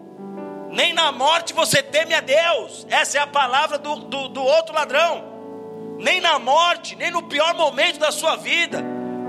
[0.69, 2.85] nem na morte você teme a Deus.
[2.89, 5.31] Essa é a palavra do, do, do outro ladrão.
[5.97, 8.81] Nem na morte, nem no pior momento da sua vida,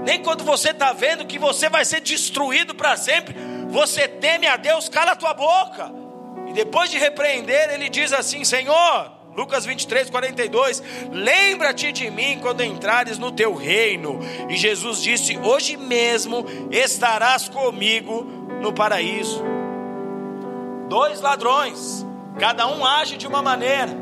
[0.05, 3.35] nem quando você está vendo que você vai ser destruído para sempre,
[3.69, 6.02] você teme a Deus, cala a tua boca.
[6.53, 12.63] E depois de repreender, ele diz assim: Senhor, Lucas 23, 42, lembra-te de mim quando
[12.63, 14.21] entrares no teu reino.
[14.51, 18.25] E Jesus disse: Hoje mesmo estarás comigo
[18.61, 19.43] no paraíso.
[20.91, 22.05] Dois ladrões,
[22.39, 23.97] cada um age de uma maneira.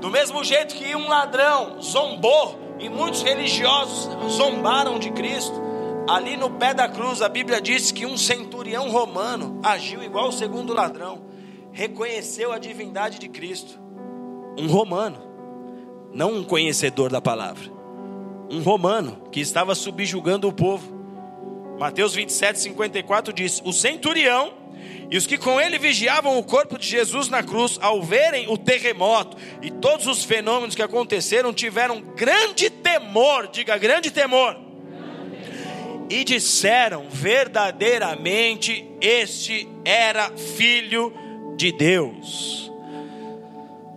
[0.00, 5.60] Do mesmo jeito que um ladrão zombou e muitos religiosos zombaram de Cristo,
[6.08, 10.32] ali no pé da cruz a Bíblia diz que um centurião romano agiu igual o
[10.32, 11.33] segundo ladrão
[11.74, 13.78] reconheceu a divindade de Cristo.
[14.56, 15.20] Um romano,
[16.12, 17.70] não um conhecedor da palavra.
[18.48, 20.94] Um romano que estava subjugando o povo.
[21.78, 24.54] Mateus 27, 54 diz: O centurião
[25.10, 28.56] e os que com ele vigiavam o corpo de Jesus na cruz, ao verem o
[28.56, 34.56] terremoto e todos os fenômenos que aconteceram, tiveram grande temor, diga grande temor.
[36.08, 41.12] E disseram verdadeiramente: Este era filho
[41.56, 42.70] de Deus.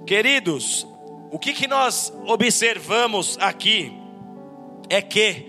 [0.05, 0.87] Queridos,
[1.31, 3.91] o que, que nós observamos aqui
[4.89, 5.47] é que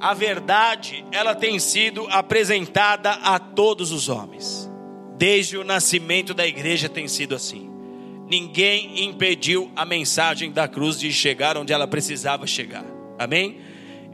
[0.00, 4.70] a verdade ela tem sido apresentada a todos os homens.
[5.18, 7.68] Desde o nascimento da igreja tem sido assim.
[8.28, 12.84] Ninguém impediu a mensagem da cruz de chegar onde ela precisava chegar.
[13.18, 13.60] Amém?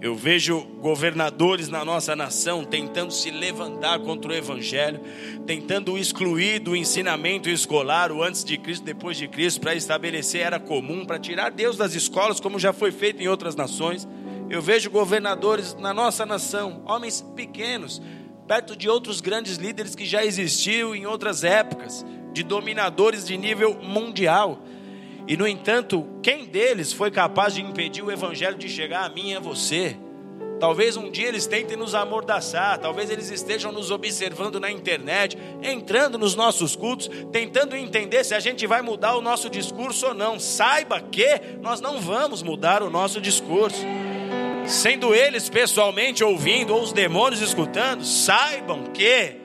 [0.00, 5.00] Eu vejo governadores na nossa nação tentando se levantar contra o evangelho,
[5.46, 10.60] tentando excluir do ensinamento escolar o antes de Cristo, depois de Cristo, para estabelecer era
[10.60, 14.06] comum, para tirar Deus das escolas, como já foi feito em outras nações.
[14.50, 18.02] Eu vejo governadores na nossa nação, homens pequenos,
[18.46, 22.04] perto de outros grandes líderes que já existiam em outras épocas,
[22.34, 24.62] de dominadores de nível mundial.
[25.28, 29.30] E no entanto, quem deles foi capaz de impedir o evangelho de chegar a mim
[29.30, 29.96] e a você?
[30.60, 36.16] Talvez um dia eles tentem nos amordaçar, talvez eles estejam nos observando na internet, entrando
[36.16, 40.40] nos nossos cultos, tentando entender se a gente vai mudar o nosso discurso ou não.
[40.40, 43.84] Saiba que nós não vamos mudar o nosso discurso
[44.66, 49.36] sendo eles pessoalmente ouvindo ou os demônios escutando, saibam que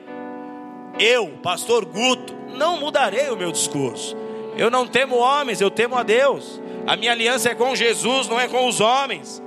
[0.98, 4.16] eu, pastor Guto, não mudarei o meu discurso.
[4.56, 6.60] Eu não temo homens, eu temo a Deus.
[6.86, 9.42] A minha aliança é com Jesus, não é com os homens.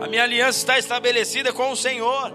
[0.00, 2.32] A minha aliança está estabelecida com o Senhor.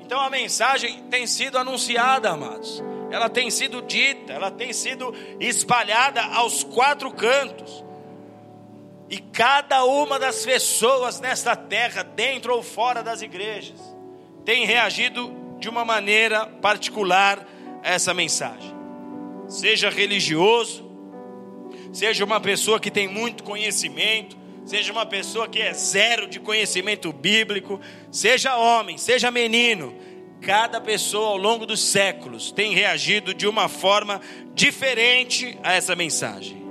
[0.00, 2.82] Então a mensagem tem sido anunciada, amados.
[3.10, 7.84] Ela tem sido dita, ela tem sido espalhada aos quatro cantos.
[9.08, 13.78] E cada uma das pessoas nesta terra, dentro ou fora das igrejas,
[14.44, 17.46] tem reagido de uma maneira particular
[17.82, 18.75] a essa mensagem.
[19.48, 20.84] Seja religioso,
[21.92, 27.12] seja uma pessoa que tem muito conhecimento, seja uma pessoa que é zero de conhecimento
[27.12, 27.80] bíblico,
[28.10, 29.94] seja homem, seja menino,
[30.40, 34.20] cada pessoa ao longo dos séculos tem reagido de uma forma
[34.54, 36.64] diferente a essa mensagem.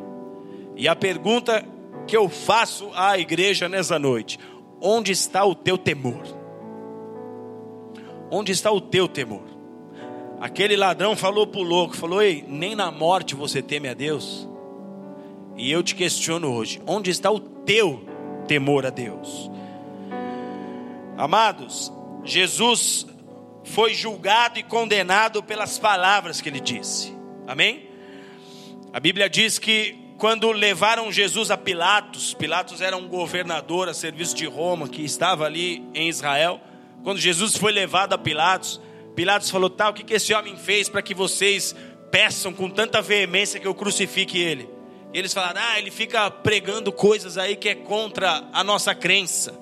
[0.75, 1.65] E a pergunta
[2.05, 4.37] que eu faço à igreja nessa noite:
[4.81, 6.23] onde está o teu temor?
[8.29, 9.54] Onde está o teu temor?
[10.45, 14.47] Aquele ladrão falou para o louco: falou, ei, nem na morte você teme a Deus?
[15.57, 18.05] E eu te questiono hoje: onde está o teu
[18.47, 19.49] temor a Deus?
[21.17, 21.91] Amados,
[22.23, 23.07] Jesus
[23.63, 27.11] foi julgado e condenado pelas palavras que ele disse.
[27.47, 27.89] Amém?
[28.93, 34.35] A Bíblia diz que quando levaram Jesus a Pilatos, Pilatos era um governador a serviço
[34.35, 36.61] de Roma que estava ali em Israel.
[37.03, 38.79] Quando Jesus foi levado a Pilatos,
[39.15, 41.75] Pilatos falou: Tá, o que esse homem fez para que vocês
[42.11, 44.69] peçam com tanta veemência que eu crucifique ele?
[45.13, 49.53] E eles falaram: Ah, ele fica pregando coisas aí que é contra a nossa crença.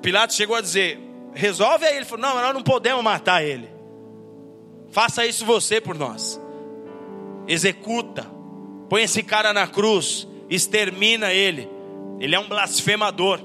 [0.00, 0.98] Pilatos chegou a dizer:
[1.34, 1.96] Resolve aí.
[1.96, 3.68] Ele falou: Não, nós não podemos matar ele.
[4.90, 6.40] Faça isso você por nós.
[7.48, 8.34] Executa
[8.88, 11.68] põe esse cara na cruz, extermina ele.
[12.20, 13.40] Ele é um blasfemador.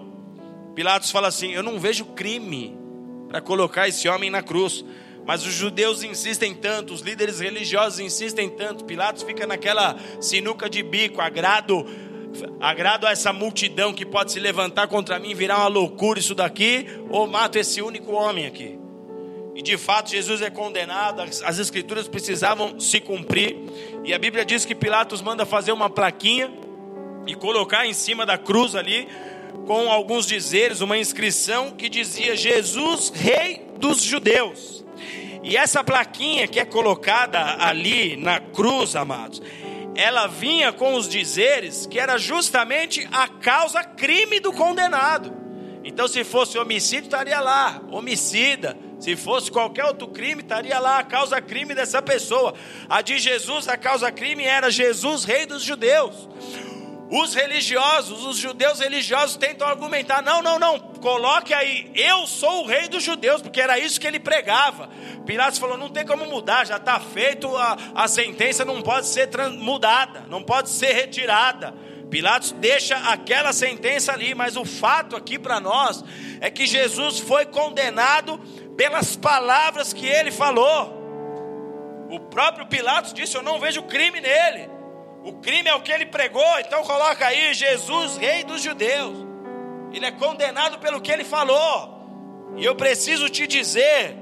[0.76, 2.78] Pilatos fala assim: Eu não vejo crime
[3.30, 4.84] para colocar esse homem na cruz.
[5.26, 8.84] Mas os judeus insistem tanto, os líderes religiosos insistem tanto.
[8.84, 11.86] Pilatos fica naquela sinuca de bico, agrado,
[12.60, 16.88] agrado a essa multidão que pode se levantar contra mim, virar uma loucura isso daqui,
[17.10, 18.80] ou mato esse único homem aqui.
[19.54, 23.56] E de fato Jesus é condenado, as escrituras precisavam se cumprir.
[24.04, 26.52] E a Bíblia diz que Pilatos manda fazer uma plaquinha
[27.28, 29.08] e colocar em cima da cruz ali,
[29.70, 34.84] com alguns dizeres, uma inscrição que dizia Jesus, Rei dos Judeus.
[35.44, 39.40] E essa plaquinha que é colocada ali na cruz, amados,
[39.94, 45.32] ela vinha com os dizeres que era justamente a causa crime do condenado.
[45.84, 51.04] Então, se fosse homicídio, estaria lá, homicida se fosse qualquer outro crime, estaria lá a
[51.04, 52.54] causa crime dessa pessoa.
[52.90, 56.28] A de Jesus, a causa crime era Jesus, rei dos judeus.
[57.12, 62.68] Os religiosos, os judeus religiosos tentam argumentar: não, não, não, coloque aí, eu sou o
[62.68, 64.90] rei dos judeus, porque era isso que ele pregava.
[65.26, 69.28] Pilatos falou: não tem como mudar, já está feito, a, a sentença não pode ser
[69.50, 71.74] mudada, não pode ser retirada.
[72.12, 76.04] Pilatos deixa aquela sentença ali, mas o fato aqui para nós
[76.40, 78.40] é que Jesus foi condenado
[78.78, 80.98] pelas palavras que ele falou.
[82.12, 84.79] O próprio Pilatos disse: Eu não vejo crime nele.
[85.24, 89.28] O crime é o que ele pregou, então coloca aí Jesus, rei dos judeus.
[89.92, 91.98] ele é condenado pelo que ele falou.
[92.56, 94.16] E eu preciso te dizer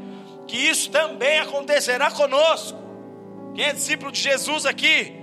[0.48, 2.78] que isso também acontecerá conosco.
[3.54, 5.14] Quem é discípulo de Jesus aqui?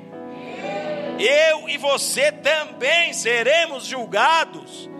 [1.18, 4.90] Eu e você também seremos julgados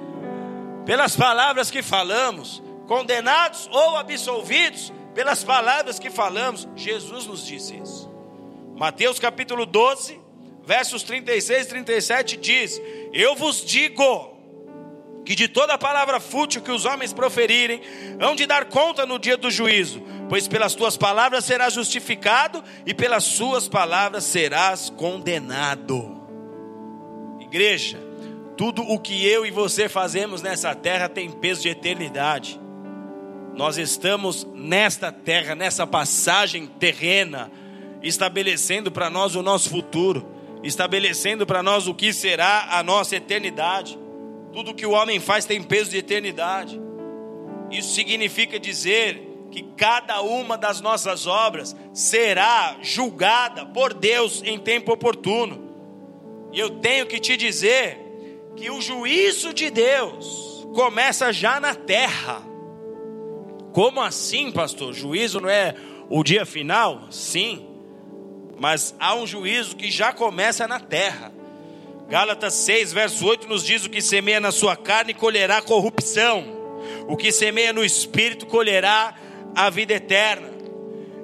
[0.86, 6.68] pelas palavras que falamos, condenados ou absolvidos pelas palavras que falamos.
[6.76, 8.10] Jesus nos disse isso.
[8.76, 10.20] Mateus capítulo 12,
[10.66, 12.80] versos 36 e 37 diz:
[13.12, 14.34] Eu vos digo
[15.24, 17.80] que de toda palavra fútil que os homens proferirem,
[18.20, 22.92] hão de dar conta no dia do juízo, pois pelas tuas palavras serás justificado e
[22.92, 26.22] pelas suas palavras serás condenado.
[27.40, 27.98] Igreja,
[28.56, 32.60] tudo o que eu e você fazemos nessa terra tem peso de eternidade.
[33.54, 37.50] Nós estamos nesta terra, nessa passagem terrena,
[38.02, 40.33] estabelecendo para nós o nosso futuro,
[40.64, 43.98] estabelecendo para nós o que será a nossa eternidade.
[44.52, 46.80] Tudo que o homem faz tem peso de eternidade.
[47.70, 54.92] Isso significa dizer que cada uma das nossas obras será julgada por Deus em tempo
[54.92, 55.72] oportuno.
[56.52, 57.98] E eu tenho que te dizer
[58.56, 62.42] que o juízo de Deus começa já na terra.
[63.72, 64.92] Como assim, pastor?
[64.92, 65.74] Juízo não é
[66.08, 67.08] o dia final?
[67.10, 67.73] Sim.
[68.58, 71.32] Mas há um juízo que já começa na terra.
[72.08, 76.44] Gálatas 6, verso 8 nos diz: O que semeia na sua carne colherá corrupção,
[77.08, 79.14] o que semeia no espírito colherá
[79.54, 80.50] a vida eterna.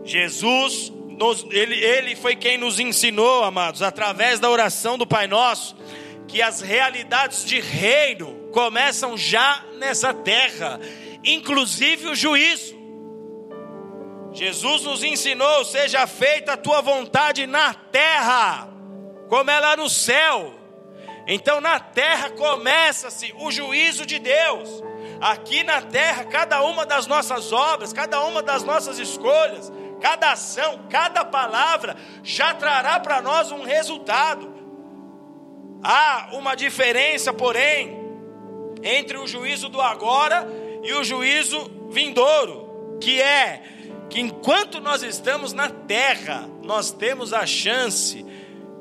[0.05, 5.76] Jesus, nos, ele, ele foi quem nos ensinou, amados, através da oração do Pai Nosso,
[6.26, 10.81] que as realidades de reino começam já nessa terra,
[11.22, 12.80] inclusive o juízo.
[14.33, 18.68] Jesus nos ensinou: seja feita a tua vontade na terra,
[19.28, 20.55] como ela no céu.
[21.26, 24.83] Então na terra começa-se o juízo de Deus.
[25.20, 29.70] Aqui na terra, cada uma das nossas obras, cada uma das nossas escolhas,
[30.01, 34.51] cada ação, cada palavra já trará para nós um resultado.
[35.83, 37.99] Há uma diferença, porém,
[38.83, 40.49] entre o juízo do agora
[40.83, 43.62] e o juízo vindouro, que é
[44.11, 48.26] que enquanto nós estamos na terra, nós temos a chance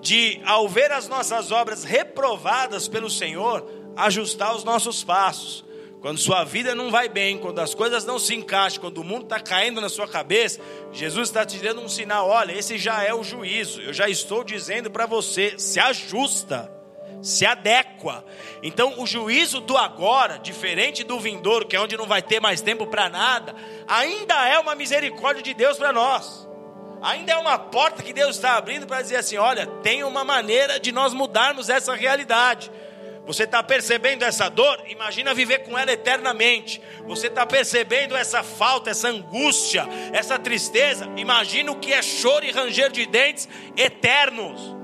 [0.01, 3.65] de, ao ver as nossas obras reprovadas pelo Senhor,
[3.95, 5.63] ajustar os nossos passos.
[6.01, 9.23] Quando sua vida não vai bem, quando as coisas não se encaixam, quando o mundo
[9.23, 10.61] está caindo na sua cabeça,
[10.93, 13.81] Jesus está te dando um sinal: olha, esse já é o juízo.
[13.81, 16.71] Eu já estou dizendo para você: se ajusta,
[17.21, 18.25] se adequa.
[18.63, 22.61] Então, o juízo do agora, diferente do vindouro, que é onde não vai ter mais
[22.61, 23.55] tempo para nada,
[23.87, 26.49] ainda é uma misericórdia de Deus para nós
[27.01, 30.79] ainda é uma porta que Deus está abrindo para dizer assim: olha, tem uma maneira
[30.79, 32.71] de nós mudarmos essa realidade.
[33.25, 34.81] Você está percebendo essa dor?
[34.87, 36.81] Imagina viver com ela eternamente.
[37.05, 41.07] Você está percebendo essa falta, essa angústia, essa tristeza?
[41.15, 43.47] Imagina o que é choro e ranger de dentes
[43.77, 44.78] eternos.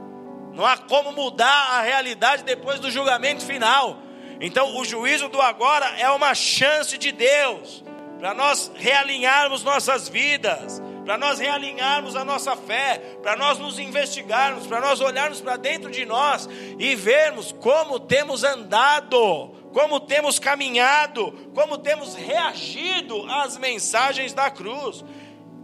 [0.56, 3.98] Não há como mudar a realidade depois do julgamento final.
[4.40, 7.84] Então, o juízo do agora é uma chance de Deus
[8.20, 14.66] para nós realinharmos nossas vidas, para nós realinharmos a nossa fé, para nós nos investigarmos,
[14.66, 16.48] para nós olharmos para dentro de nós
[16.80, 25.04] e vermos como temos andado, como temos caminhado, como temos reagido às mensagens da cruz.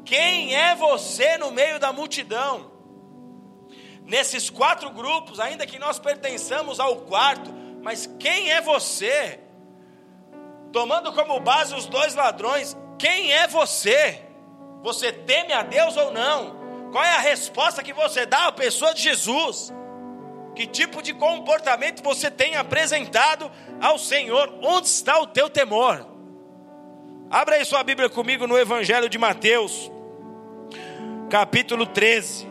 [0.03, 2.70] Quem é você no meio da multidão?
[4.05, 9.39] Nesses quatro grupos, ainda que nós pertençamos ao quarto, mas quem é você?
[10.71, 14.21] Tomando como base os dois ladrões, quem é você?
[14.83, 16.59] Você teme a Deus ou não?
[16.91, 19.71] Qual é a resposta que você dá à pessoa de Jesus?
[20.55, 23.49] Que tipo de comportamento você tem apresentado
[23.79, 24.53] ao Senhor?
[24.61, 26.05] Onde está o teu temor?
[27.29, 29.89] Abra aí sua Bíblia comigo no Evangelho de Mateus,
[31.29, 32.50] capítulo 13.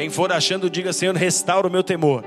[0.00, 2.24] Quem for achando, diga: Senhor, restaura o meu temor.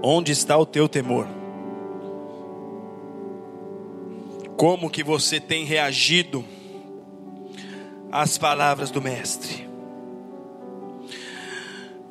[0.00, 1.26] Onde está o teu temor?
[4.56, 6.44] Como que você tem reagido
[8.12, 9.68] às palavras do mestre?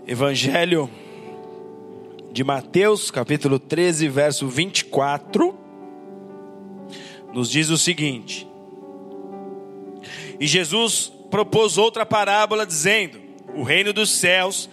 [0.06, 0.90] Evangelho
[2.30, 5.58] de Mateus, capítulo 13, verso 24,
[7.32, 8.51] nos diz o seguinte:
[10.42, 13.22] E Jesus propôs outra parábola, dizendo:
[13.54, 14.68] O reino dos céus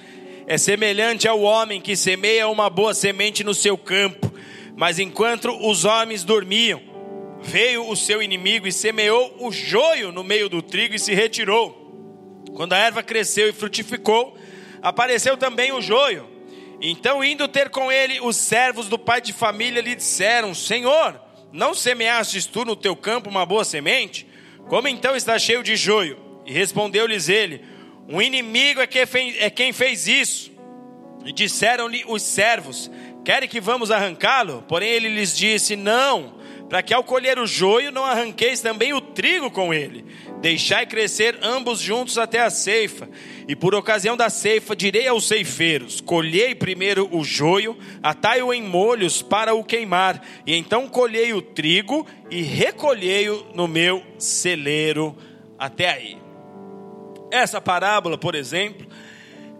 [0.47, 4.33] é semelhante ao homem que semeia uma boa semente no seu campo,
[4.75, 6.81] mas enquanto os homens dormiam,
[7.43, 12.47] veio o seu inimigo e semeou o joio no meio do trigo e se retirou.
[12.55, 14.39] Quando a erva cresceu e frutificou,
[14.81, 16.27] apareceu também o joio.
[16.81, 21.21] Então, indo ter com ele, os servos do pai de família lhe disseram: Senhor,
[21.53, 24.28] não semeastes tu no teu campo uma boa semente?
[24.69, 26.19] Como então está cheio de joio?
[26.45, 27.64] E respondeu-lhes ele:
[28.09, 28.89] Um inimigo é,
[29.39, 30.53] é quem fez isso.
[31.25, 32.91] E disseram-lhe os servos:
[33.25, 34.64] Querem que vamos arrancá-lo?
[34.69, 36.35] Porém ele lhes disse: Não,
[36.69, 40.05] para que ao colher o joio não arranqueis também o trigo com ele.
[40.41, 43.09] Deixai crescer ambos juntos até a ceifa.
[43.49, 49.20] E por ocasião da ceifa direi aos ceifeiros: Colhei primeiro o joio, atai-o em molhos
[49.20, 55.16] para o queimar, e então colhei o trigo e recolhei-o no meu celeiro.
[55.59, 56.18] Até aí.
[57.32, 58.86] Essa parábola, por exemplo,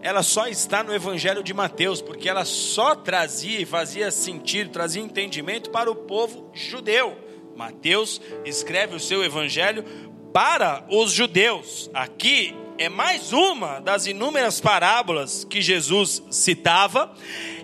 [0.01, 5.03] ela só está no Evangelho de Mateus, porque ela só trazia e fazia sentido, trazia
[5.03, 7.17] entendimento para o povo judeu.
[7.57, 9.85] Mateus escreve o seu Evangelho
[10.33, 11.91] para os judeus.
[11.93, 17.13] Aqui é mais uma das inúmeras parábolas que Jesus citava.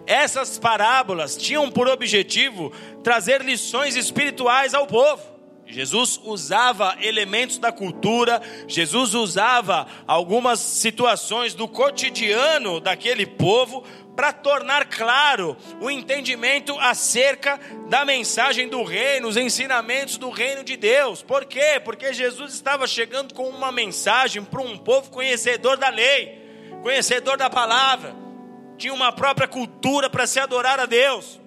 [0.06, 5.34] Essas parábolas tinham por objetivo trazer lições espirituais ao povo.
[5.66, 13.82] Jesus usava elementos da cultura, Jesus usava algumas situações do cotidiano daquele povo
[14.14, 20.76] para tornar claro o entendimento acerca da mensagem do reino, os ensinamentos do reino de
[20.76, 21.22] Deus.
[21.22, 21.80] Por quê?
[21.84, 26.40] Porque Jesus estava chegando com uma mensagem para um povo conhecedor da lei,
[26.82, 28.14] conhecedor da palavra,
[28.76, 31.43] tinha uma própria cultura para se adorar a Deus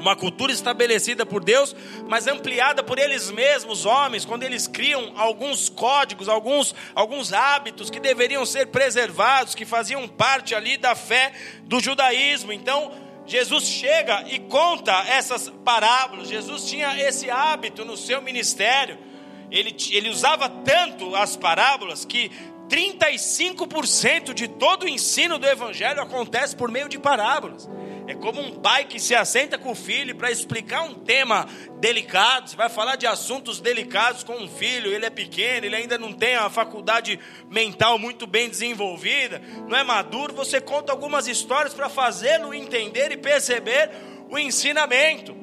[0.00, 1.76] uma cultura estabelecida por Deus,
[2.08, 8.00] mas ampliada por eles mesmos, homens, quando eles criam alguns códigos, alguns, alguns hábitos que
[8.00, 11.32] deveriam ser preservados, que faziam parte ali da fé
[11.64, 12.52] do judaísmo.
[12.52, 12.90] Então,
[13.26, 16.28] Jesus chega e conta essas parábolas.
[16.28, 18.98] Jesus tinha esse hábito no seu ministério.
[19.50, 22.30] Ele, ele usava tanto as parábolas que
[22.70, 27.68] 35% de todo o ensino do evangelho acontece por meio de parábolas.
[28.06, 31.46] É como um pai que se assenta com o filho para explicar um tema
[31.78, 32.48] delicado.
[32.48, 36.12] Você vai falar de assuntos delicados com um filho, ele é pequeno, ele ainda não
[36.12, 37.18] tem a faculdade
[37.48, 40.34] mental muito bem desenvolvida, não é maduro.
[40.34, 43.90] Você conta algumas histórias para fazê-lo entender e perceber
[44.28, 45.36] o ensinamento.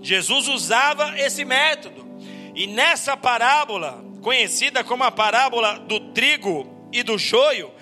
[0.00, 2.06] Jesus usava esse método.
[2.54, 7.72] E nessa parábola, conhecida como a parábola do trigo e do joio,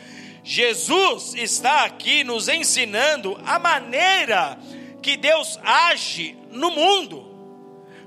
[0.44, 4.57] Jesus está aqui nos ensinando a maneira
[5.03, 7.26] que Deus age no mundo.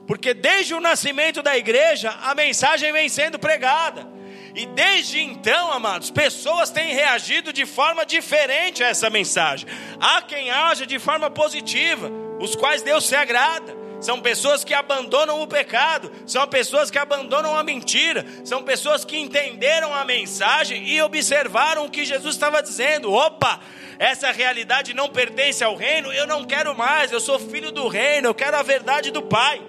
[0.08, 4.08] Porque desde o nascimento da igreja, a mensagem vem sendo pregada.
[4.56, 9.68] E desde então, amados, pessoas têm reagido de forma diferente a essa mensagem.
[10.00, 12.10] Há quem haja de forma positiva,
[12.40, 17.56] os quais Deus se agrada são pessoas que abandonam o pecado, são pessoas que abandonam
[17.56, 23.12] a mentira, são pessoas que entenderam a mensagem e observaram o que Jesus estava dizendo.
[23.12, 23.60] Opa,
[23.98, 28.30] essa realidade não pertence ao reino, eu não quero mais, eu sou filho do reino,
[28.30, 29.62] eu quero a verdade do Pai.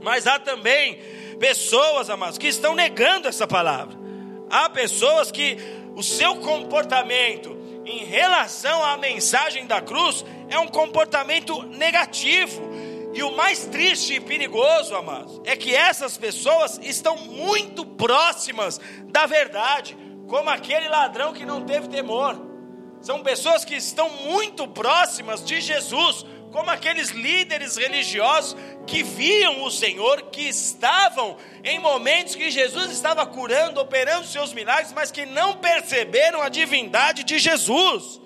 [0.00, 1.00] Mas há também
[1.40, 3.96] pessoas, amados, que estão negando essa palavra.
[4.48, 5.58] Há pessoas que
[5.96, 7.54] o seu comportamento
[7.84, 12.73] em relação à mensagem da cruz é um comportamento negativo
[13.14, 19.24] e o mais triste e perigoso, amados, é que essas pessoas estão muito próximas da
[19.24, 19.96] verdade,
[20.26, 22.36] como aquele ladrão que não teve temor.
[23.00, 28.56] São pessoas que estão muito próximas de Jesus, como aqueles líderes religiosos
[28.86, 34.92] que viam o Senhor, que estavam em momentos que Jesus estava curando, operando seus milagres,
[34.92, 38.20] mas que não perceberam a divindade de Jesus.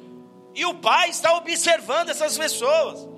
[0.54, 3.17] E o Pai está observando essas pessoas.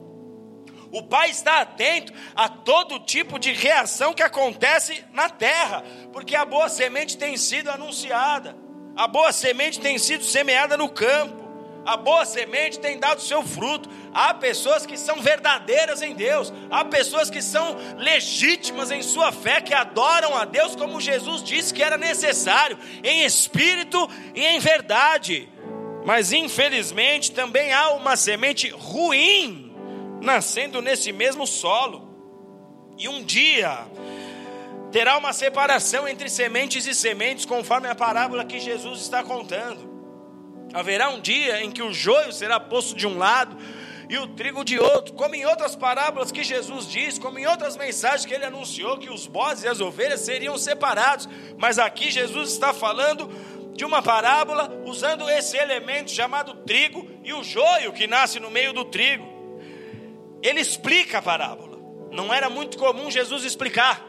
[0.93, 6.45] O Pai está atento a todo tipo de reação que acontece na terra, porque a
[6.45, 8.57] boa semente tem sido anunciada,
[8.97, 11.41] a boa semente tem sido semeada no campo,
[11.87, 13.89] a boa semente tem dado seu fruto.
[14.13, 19.61] Há pessoas que são verdadeiras em Deus, há pessoas que são legítimas em sua fé,
[19.61, 25.49] que adoram a Deus como Jesus disse que era necessário, em espírito e em verdade.
[26.05, 29.70] Mas infelizmente também há uma semente ruim
[30.21, 32.09] nascendo nesse mesmo solo.
[32.99, 33.87] E um dia
[34.93, 39.89] terá uma separação entre sementes e sementes, conforme a parábola que Jesus está contando.
[40.73, 43.57] Haverá um dia em que o joio será posto de um lado
[44.09, 47.77] e o trigo de outro, como em outras parábolas que Jesus diz, como em outras
[47.77, 51.29] mensagens que ele anunciou que os bodes e as ovelhas seriam separados.
[51.57, 53.31] Mas aqui Jesus está falando
[53.73, 58.73] de uma parábola usando esse elemento chamado trigo e o joio que nasce no meio
[58.73, 59.30] do trigo
[60.43, 61.79] ele explica a parábola.
[62.11, 64.07] Não era muito comum Jesus explicar,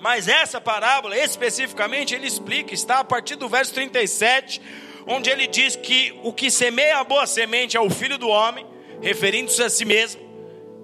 [0.00, 4.60] Mas essa parábola, especificamente, ele explica, está a partir do verso 37,
[5.06, 8.66] onde ele diz que o que semeia a boa semente é o filho do homem,
[9.00, 10.22] referindo-se a si mesmo.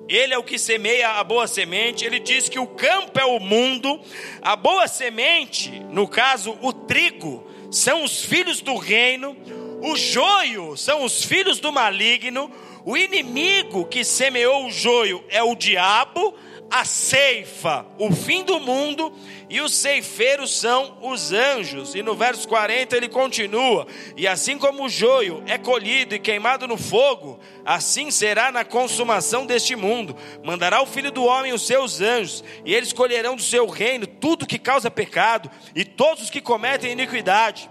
[0.08, 2.04] Ele é o que semeia a boa semente.
[2.04, 4.00] Ele diz que o campo é o mundo,
[4.40, 9.36] a boa semente, no caso o trigo, são os filhos do reino,
[9.82, 12.50] o joio são os filhos do maligno,
[12.84, 16.34] o inimigo que semeou o joio é o diabo,
[16.70, 19.12] a ceifa, o fim do mundo,
[19.48, 21.96] e os ceifeiros são os anjos.
[21.96, 26.68] E no verso 40 ele continua: E assim como o joio é colhido e queimado
[26.68, 30.16] no fogo, assim será na consumação deste mundo.
[30.44, 34.46] Mandará o filho do homem os seus anjos, e eles colherão do seu reino tudo
[34.46, 37.68] que causa pecado, e todos os que cometem iniquidade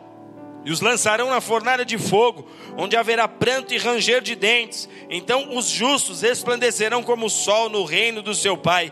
[0.65, 4.89] e os lançarão na fornalha de fogo, onde haverá pranto e ranger de dentes.
[5.09, 8.91] Então os justos resplandecerão como o sol no reino do seu Pai.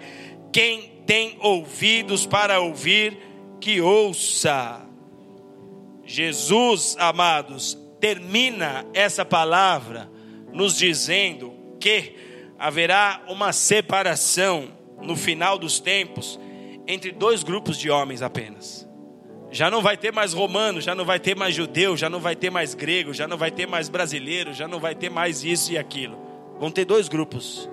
[0.51, 3.18] Quem tem ouvidos para ouvir,
[3.59, 4.86] que ouça.
[6.05, 10.09] Jesus, amados, termina essa palavra
[10.53, 12.15] nos dizendo que
[12.57, 14.70] haverá uma separação
[15.01, 16.39] no final dos tempos
[16.88, 18.86] entre dois grupos de homens apenas.
[19.49, 22.35] Já não vai ter mais romano, já não vai ter mais judeu, já não vai
[22.35, 25.71] ter mais grego, já não vai ter mais brasileiro, já não vai ter mais isso
[25.71, 26.17] e aquilo.
[26.59, 27.69] Vão ter dois grupos: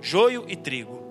[0.00, 1.02] joio e trigo.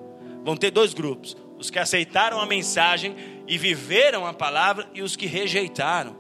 [0.45, 3.15] Vão ter dois grupos: os que aceitaram a mensagem
[3.47, 6.15] e viveram a palavra, e os que rejeitaram.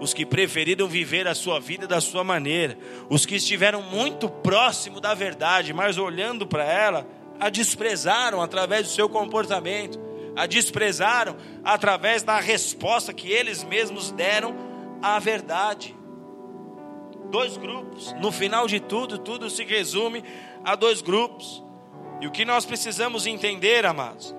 [0.00, 2.76] Os que preferiram viver a sua vida da sua maneira.
[3.08, 7.06] Os que estiveram muito próximo da verdade, mas olhando para ela,
[7.40, 9.98] a desprezaram através do seu comportamento
[10.36, 14.54] a desprezaram através da resposta que eles mesmos deram
[15.02, 15.94] à verdade.
[17.30, 20.24] Dois grupos, no final de tudo, tudo se resume
[20.64, 21.62] a dois grupos.
[22.20, 24.34] E o que nós precisamos entender, amados,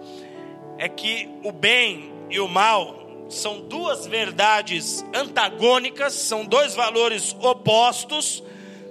[0.77, 8.43] é que o bem e o mal são duas verdades antagônicas, são dois valores opostos,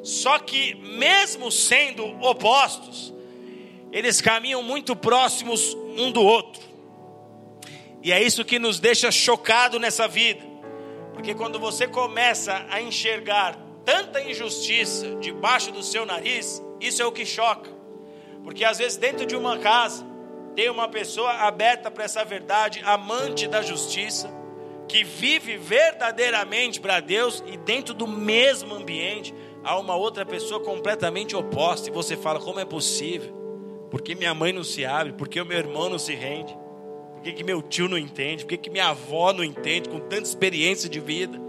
[0.02, 3.12] só que, mesmo sendo opostos,
[3.90, 6.73] eles caminham muito próximos um do outro.
[8.04, 10.44] E é isso que nos deixa chocado nessa vida.
[11.14, 17.12] Porque quando você começa a enxergar tanta injustiça debaixo do seu nariz, isso é o
[17.12, 17.70] que choca.
[18.42, 20.04] Porque às vezes dentro de uma casa
[20.54, 24.30] tem uma pessoa aberta para essa verdade, amante da justiça,
[24.86, 29.34] que vive verdadeiramente para Deus e dentro do mesmo ambiente
[29.64, 33.34] há uma outra pessoa completamente oposta e você fala como é possível?
[33.90, 36.54] Porque minha mãe não se abre, porque o meu irmão não se rende?
[37.24, 38.44] Que, que meu tio não entende?
[38.44, 41.40] Por que, que minha avó não entende com tanta experiência de vida?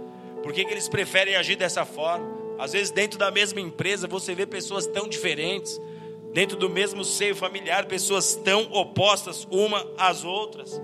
[0.41, 2.25] Por que, que eles preferem agir dessa forma?
[2.57, 5.79] Às vezes, dentro da mesma empresa, você vê pessoas tão diferentes.
[6.31, 10.81] Dentro do mesmo seio familiar, pessoas tão opostas uma às outras.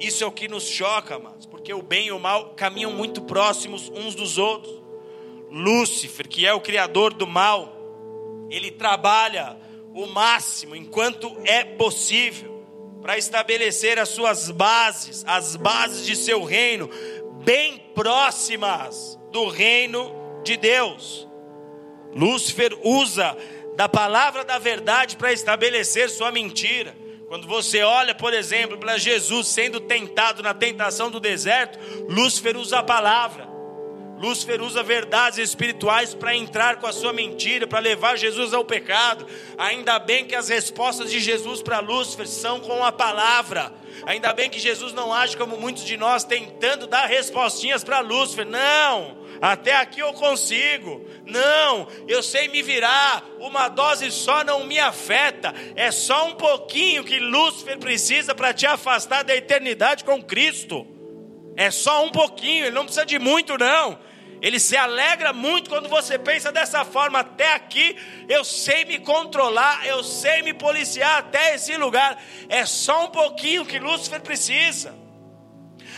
[0.00, 3.22] Isso é o que nos choca, amados, porque o bem e o mal caminham muito
[3.22, 4.74] próximos uns dos outros.
[5.50, 7.74] Lúcifer, que é o criador do mal,
[8.50, 9.56] ele trabalha
[9.94, 12.55] o máximo enquanto é possível
[13.06, 16.90] para estabelecer as suas bases, as bases de seu reino,
[17.44, 21.24] bem próximas do reino de Deus.
[22.12, 23.36] Lúcifer usa
[23.76, 26.96] da palavra da verdade para estabelecer sua mentira.
[27.28, 31.78] Quando você olha, por exemplo, para Jesus sendo tentado na tentação do deserto,
[32.08, 33.45] Lúcifer usa a palavra.
[34.18, 39.26] Lúcifer usa verdades espirituais para entrar com a sua mentira, para levar Jesus ao pecado.
[39.58, 43.72] Ainda bem que as respostas de Jesus para Lúcifer são com a palavra.
[44.06, 48.46] Ainda bem que Jesus não age como muitos de nós tentando dar respostinhas para Lúcifer.
[48.46, 51.06] Não, até aqui eu consigo.
[51.24, 53.22] Não, eu sei me virar.
[53.38, 55.54] Uma dose só não me afeta.
[55.74, 60.95] É só um pouquinho que Lúcifer precisa para te afastar da eternidade com Cristo.
[61.56, 63.98] É só um pouquinho, ele não precisa de muito, não.
[64.42, 67.20] Ele se alegra muito quando você pensa dessa forma.
[67.20, 67.96] Até aqui
[68.28, 72.22] eu sei me controlar, eu sei me policiar até esse lugar.
[72.48, 74.94] É só um pouquinho que Lúcifer precisa.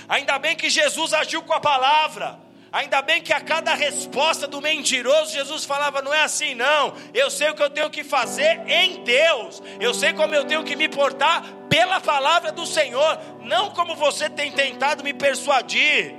[0.08, 2.38] Ainda bem que Jesus agiu com a palavra.
[2.78, 6.94] Ainda bem que a cada resposta do mentiroso, Jesus falava: não é assim, não.
[7.12, 9.60] Eu sei o que eu tenho que fazer em Deus.
[9.80, 14.30] Eu sei como eu tenho que me portar pela palavra do Senhor, não como você
[14.30, 16.14] tem tentado me persuadir.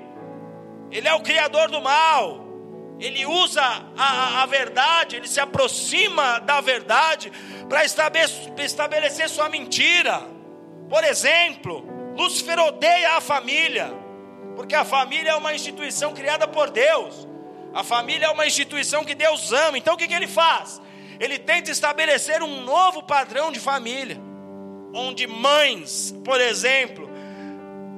[0.91, 2.45] Ele é o criador do mal.
[2.99, 3.64] Ele usa
[3.97, 7.32] a, a verdade, ele se aproxima da verdade
[7.70, 10.24] para estabelecer sua mentira.
[10.89, 11.86] Por exemplo,
[12.18, 13.93] Lúcifer odeia a família,
[14.60, 17.26] porque a família é uma instituição criada por Deus.
[17.74, 19.78] A família é uma instituição que Deus ama.
[19.78, 20.82] Então o que, que ele faz?
[21.18, 24.20] Ele tenta estabelecer um novo padrão de família,
[24.93, 27.10] onde mães, por exemplo,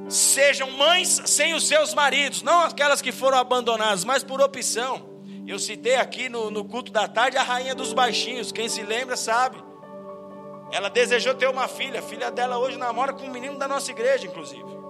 [0.07, 5.09] sejam mães sem os seus maridos, não aquelas que foram abandonadas, mas por opção.
[5.47, 9.17] Eu citei aqui no, no culto da tarde a rainha dos baixinhos, quem se lembra
[9.17, 9.57] sabe.
[10.71, 13.89] Ela desejou ter uma filha, a filha dela hoje namora com um menino da nossa
[13.89, 14.80] igreja, inclusive.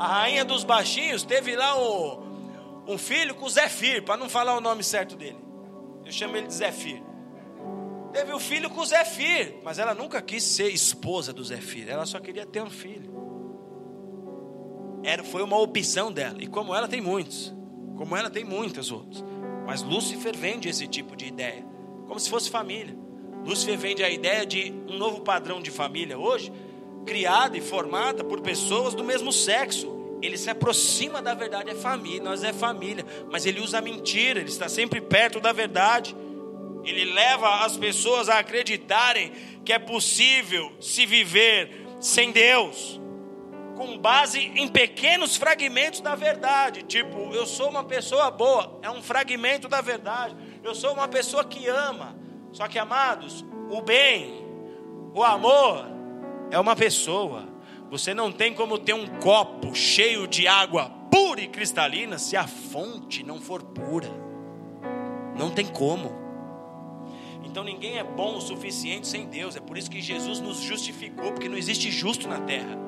[0.00, 2.22] A rainha dos baixinhos teve lá o,
[2.88, 5.36] um filho com Zefir, para não falar o nome certo dele.
[6.06, 7.02] Eu chamo ele de Zefir.
[8.10, 12.06] Teve o um filho com Zefir, mas ela nunca quis ser esposa do Zefir, ela
[12.06, 13.12] só queria ter um filho.
[15.02, 17.54] Era, foi uma opção dela, e como ela tem muitos,
[17.94, 19.22] como ela tem muitas outras.
[19.66, 21.62] Mas Lúcifer vende esse tipo de ideia,
[22.08, 22.96] como se fosse família.
[23.44, 26.50] Lúcifer vende a ideia de um novo padrão de família hoje,
[27.06, 32.22] criada e formada por pessoas do mesmo sexo, ele se aproxima da verdade, é família,
[32.22, 36.14] nós é família, mas ele usa mentira, ele está sempre perto da verdade.
[36.84, 39.32] Ele leva as pessoas a acreditarem
[39.64, 43.00] que é possível se viver sem Deus,
[43.76, 49.02] com base em pequenos fragmentos da verdade, tipo, eu sou uma pessoa boa, é um
[49.02, 50.36] fragmento da verdade.
[50.62, 52.14] Eu sou uma pessoa que ama.
[52.52, 54.44] Só que, amados, o bem,
[55.14, 55.86] o amor
[56.50, 57.48] é uma pessoa.
[57.90, 62.46] Você não tem como ter um copo cheio de água pura e cristalina se a
[62.46, 64.10] fonte não for pura.
[65.36, 66.12] Não tem como.
[67.44, 69.56] Então ninguém é bom o suficiente sem Deus.
[69.56, 72.78] É por isso que Jesus nos justificou, porque não existe justo na terra.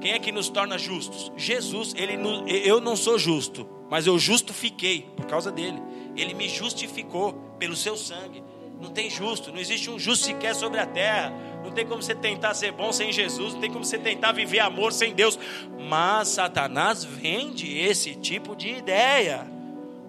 [0.00, 1.30] Quem é que nos torna justos?
[1.36, 1.94] Jesus.
[1.94, 2.18] Ele,
[2.64, 5.80] eu não sou justo, mas eu justo fiquei por causa dele.
[6.16, 8.42] Ele me justificou pelo seu sangue.
[8.80, 11.32] Não tem justo, não existe um justo sequer sobre a terra.
[11.62, 14.60] Não tem como você tentar ser bom sem Jesus, não tem como você tentar viver
[14.60, 15.38] amor sem Deus.
[15.78, 19.46] Mas Satanás vende esse tipo de ideia.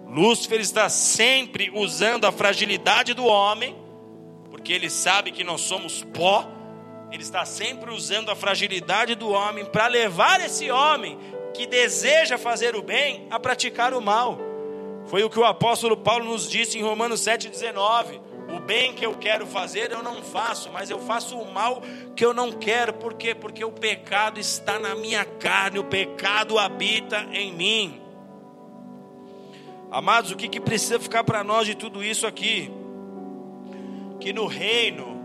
[0.08, 3.76] Lúcifer está sempre usando a fragilidade do homem,
[4.50, 6.48] porque ele sabe que nós somos pó.
[7.10, 11.18] Ele está sempre usando a fragilidade do homem para levar esse homem
[11.52, 14.38] que deseja fazer o bem a praticar o mal.
[15.06, 19.14] Foi o que o apóstolo Paulo nos disse em Romanos 7,19 o bem que eu
[19.14, 21.82] quero fazer eu não faço, mas eu faço o mal
[22.14, 22.92] que eu não quero.
[22.92, 23.34] Por quê?
[23.34, 28.00] Porque o pecado está na minha carne, o pecado habita em mim.
[29.90, 32.70] Amados, o que, que precisa ficar para nós de tudo isso aqui?
[34.20, 35.22] Que no reino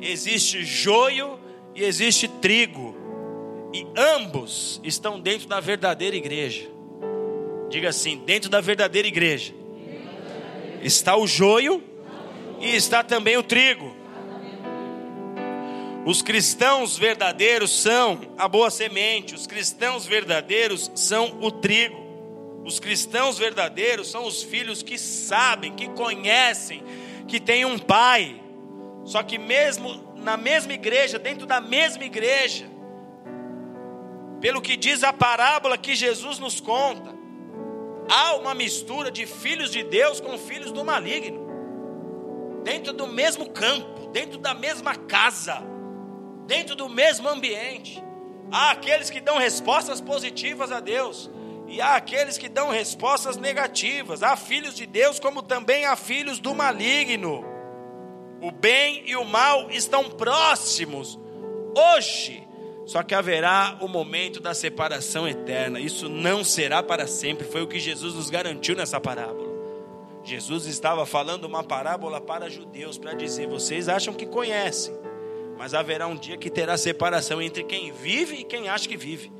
[0.00, 1.38] existe joio
[1.74, 2.96] e existe trigo,
[3.72, 6.68] e ambos estão dentro da verdadeira igreja.
[7.68, 9.54] Diga assim: dentro da verdadeira igreja
[10.82, 11.82] está o joio
[12.60, 13.94] e está também o trigo.
[16.04, 22.06] Os cristãos verdadeiros são a boa semente, os cristãos verdadeiros são o trigo.
[22.64, 26.82] Os cristãos verdadeiros são os filhos que sabem, que conhecem,
[27.26, 28.40] que têm um pai.
[29.04, 32.66] Só que mesmo na mesma igreja, dentro da mesma igreja,
[34.40, 37.14] pelo que diz a parábola que Jesus nos conta,
[38.10, 41.47] há uma mistura de filhos de Deus com filhos do maligno
[42.68, 45.62] dentro do mesmo campo, dentro da mesma casa,
[46.46, 48.02] dentro do mesmo ambiente.
[48.52, 51.30] Há aqueles que dão respostas positivas a Deus,
[51.66, 54.22] e há aqueles que dão respostas negativas.
[54.22, 57.42] Há filhos de Deus, como também há filhos do maligno.
[58.42, 61.18] O bem e o mal estão próximos
[61.74, 62.46] hoje.
[62.84, 65.80] Só que haverá o momento da separação eterna.
[65.80, 67.46] Isso não será para sempre.
[67.46, 69.47] Foi o que Jesus nos garantiu nessa parábola.
[70.28, 74.94] Jesus estava falando uma parábola para judeus, para dizer: vocês acham que conhecem,
[75.56, 79.32] mas haverá um dia que terá separação entre quem vive e quem acha que vive.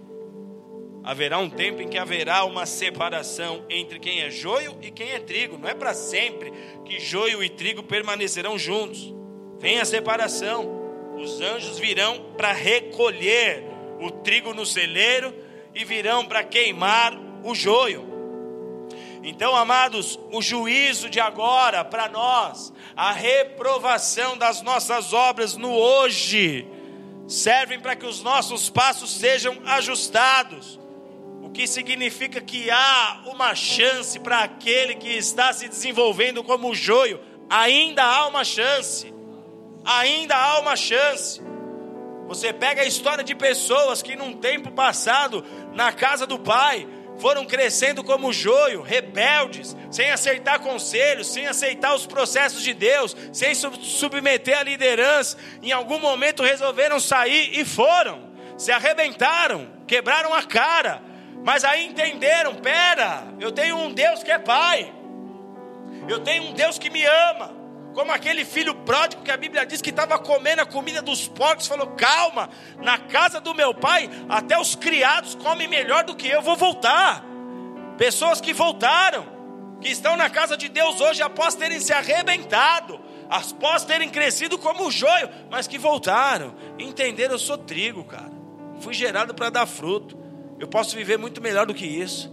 [1.05, 5.21] Haverá um tempo em que haverá uma separação entre quem é joio e quem é
[5.21, 5.59] trigo.
[5.59, 6.51] Não é para sempre
[6.87, 9.15] que joio e trigo permanecerão juntos.
[9.59, 10.79] Vem a separação.
[11.19, 13.63] Os anjos virão para recolher
[14.01, 15.35] o trigo no celeiro
[15.75, 17.13] e virão para queimar
[17.45, 18.08] o joio.
[19.23, 26.67] Então, amados, o juízo de agora para nós, a reprovação das nossas obras no hoje,
[27.27, 30.79] servem para que os nossos passos sejam ajustados.
[31.43, 37.21] O que significa que há uma chance para aquele que está se desenvolvendo como joio,
[37.51, 39.13] ainda há uma chance.
[39.85, 41.41] Ainda há uma chance.
[42.29, 45.43] Você pega a história de pessoas que num tempo passado,
[45.73, 46.87] na casa do pai,
[47.19, 53.55] foram crescendo como joio, rebeldes, sem aceitar conselhos, sem aceitar os processos de Deus, sem
[53.55, 55.37] submeter a liderança.
[55.63, 61.03] Em algum momento resolveram sair e foram, se arrebentaram, quebraram a cara,
[61.45, 64.93] mas aí entenderam: pera, eu tenho um Deus que é Pai,
[66.09, 67.58] eu tenho um Deus que me ama.
[67.99, 71.67] Como aquele filho pródigo que a Bíblia diz que estava comendo a comida dos porcos,
[71.67, 72.49] falou: calma,
[72.81, 77.25] na casa do meu pai, até os criados comem melhor do que eu, vou voltar.
[77.97, 79.27] Pessoas que voltaram,
[79.81, 84.87] que estão na casa de Deus hoje após terem se arrebentado, após terem crescido como
[84.87, 88.31] o joio, mas que voltaram, entenderam: eu sou trigo, cara,
[88.79, 90.17] fui gerado para dar fruto,
[90.61, 92.33] eu posso viver muito melhor do que isso.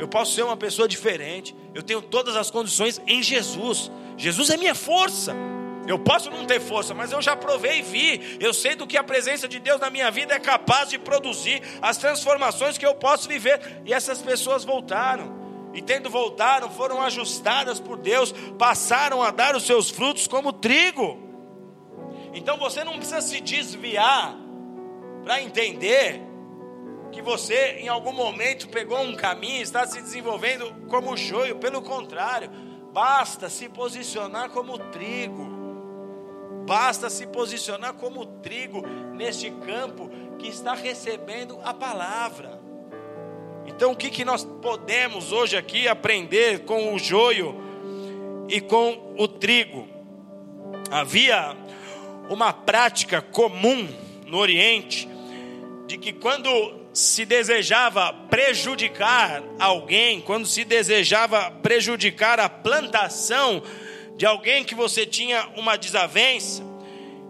[0.00, 1.54] Eu posso ser uma pessoa diferente.
[1.72, 3.88] Eu tenho todas as condições em Jesus.
[4.16, 5.34] Jesus é minha força.
[5.86, 8.38] Eu posso não ter força, mas eu já provei e vi.
[8.40, 11.62] Eu sei do que a presença de Deus na minha vida é capaz de produzir,
[11.80, 13.82] as transformações que eu posso viver.
[13.84, 15.36] E essas pessoas voltaram.
[15.72, 21.22] E tendo voltaram, foram ajustadas por Deus, passaram a dar os seus frutos como trigo.
[22.32, 24.36] Então você não precisa se desviar
[25.22, 26.20] para entender
[27.12, 32.50] que você em algum momento pegou um caminho, está se desenvolvendo como joio, pelo contrário,
[32.96, 35.46] Basta se posicionar como trigo.
[36.66, 38.80] Basta se posicionar como trigo
[39.12, 42.58] neste campo que está recebendo a palavra.
[43.66, 47.60] Então, o que, que nós podemos hoje aqui aprender com o joio
[48.48, 49.86] e com o trigo?
[50.90, 51.54] Havia
[52.30, 53.86] uma prática comum
[54.24, 55.06] no Oriente
[55.86, 56.48] de que quando
[56.96, 63.62] se desejava prejudicar alguém, quando se desejava prejudicar a plantação
[64.16, 66.64] de alguém que você tinha uma desavença,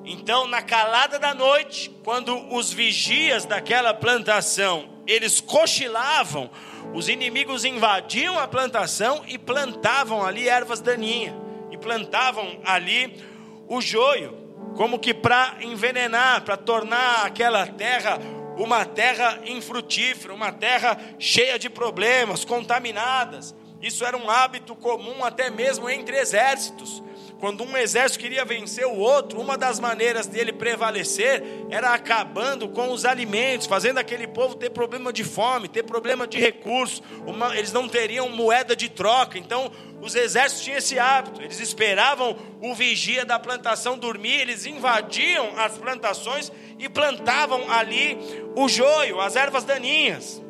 [0.04, 6.48] então na calada da noite, quando os vigias daquela plantação, eles cochilavam,
[6.94, 11.34] os inimigos invadiam a plantação e plantavam ali ervas daninhas,
[11.72, 13.20] e plantavam ali
[13.66, 14.32] o joio,
[14.76, 21.68] como que para envenenar, para tornar aquela terra uma terra infrutífera, uma terra cheia de
[21.68, 23.54] problemas, contaminadas.
[23.80, 27.02] Isso era um hábito comum até mesmo entre exércitos.
[27.38, 32.90] Quando um exército queria vencer o outro, uma das maneiras dele prevalecer era acabando com
[32.90, 37.02] os alimentos, fazendo aquele povo ter problema de fome, ter problema de recursos.
[37.26, 39.38] Uma, eles não teriam moeda de troca.
[39.38, 39.70] Então,
[40.00, 41.42] os exércitos tinham esse hábito.
[41.42, 48.18] Eles esperavam o vigia da plantação dormir, eles invadiam as plantações e plantavam ali
[48.54, 50.45] o joio, as ervas daninhas.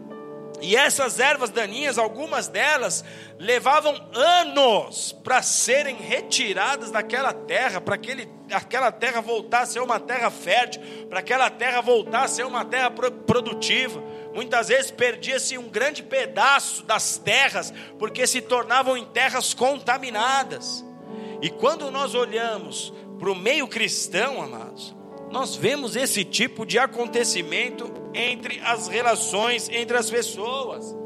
[0.61, 3.05] E essas ervas daninhas, algumas delas,
[3.39, 10.01] levavam anos para serem retiradas daquela terra, para aquele, aquela terra voltar a ser uma
[10.01, 14.03] terra fértil, para aquela terra voltar a ser uma terra produtiva.
[14.35, 20.85] Muitas vezes perdia-se um grande pedaço das terras, porque se tornavam em terras contaminadas.
[21.43, 24.95] E quando nós olhamos para o meio cristão, amados,
[25.31, 30.97] nós vemos esse tipo de acontecimento entre as relações entre as pessoas.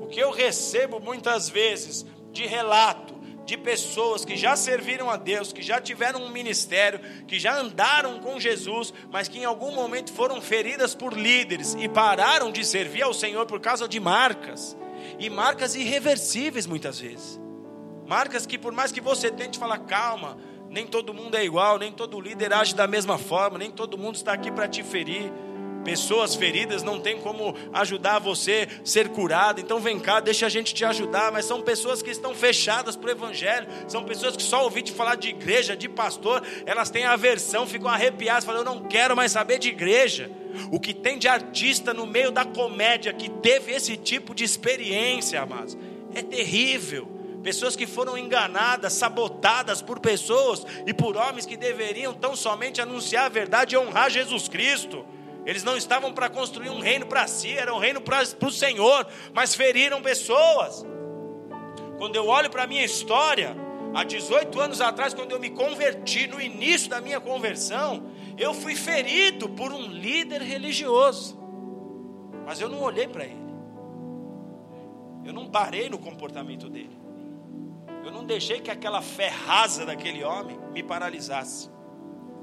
[0.00, 3.18] O que eu recebo muitas vezes de relato
[3.48, 8.20] de pessoas que já serviram a Deus, que já tiveram um ministério, que já andaram
[8.20, 13.02] com Jesus, mas que em algum momento foram feridas por líderes e pararam de servir
[13.02, 14.76] ao Senhor por causa de marcas,
[15.18, 17.40] e marcas irreversíveis muitas vezes.
[18.06, 20.36] Marcas que por mais que você tente falar calma,
[20.68, 24.16] nem todo mundo é igual, nem todo líder age da mesma forma, nem todo mundo
[24.16, 25.32] está aqui para te ferir.
[25.88, 29.58] Pessoas feridas não tem como ajudar você a ser curado.
[29.58, 31.32] Então vem cá, deixa a gente te ajudar.
[31.32, 33.66] Mas são pessoas que estão fechadas para o Evangelho.
[33.88, 37.88] São pessoas que só ouvir de falar de igreja, de pastor, elas têm aversão, ficam
[37.88, 40.30] arrepiadas, falam: Eu não quero mais saber de igreja.
[40.70, 45.40] O que tem de artista no meio da comédia que teve esse tipo de experiência,
[45.40, 45.74] amados,
[46.14, 47.08] é terrível
[47.42, 53.24] pessoas que foram enganadas, sabotadas por pessoas e por homens que deveriam tão somente anunciar
[53.24, 55.06] a verdade e honrar Jesus Cristo.
[55.48, 59.06] Eles não estavam para construir um reino para si, era um reino para o Senhor,
[59.32, 60.84] mas feriram pessoas.
[61.96, 63.56] Quando eu olho para a minha história,
[63.94, 68.76] há 18 anos atrás, quando eu me converti, no início da minha conversão, eu fui
[68.76, 71.40] ferido por um líder religioso,
[72.44, 73.48] mas eu não olhei para ele,
[75.24, 76.98] eu não parei no comportamento dele.
[78.04, 81.70] Eu não deixei que aquela fé rasa daquele homem me paralisasse.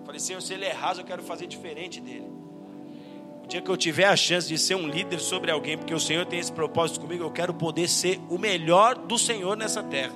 [0.03, 2.44] Falei, Senhor, se ele é raso, eu quero fazer diferente dele.
[3.45, 5.99] O dia que eu tiver a chance de ser um líder sobre alguém, porque o
[5.99, 10.15] Senhor tem esse propósito comigo, eu quero poder ser o melhor do Senhor nessa terra.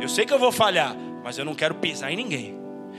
[0.00, 2.58] Eu sei que eu vou falhar, mas eu não quero pisar em ninguém.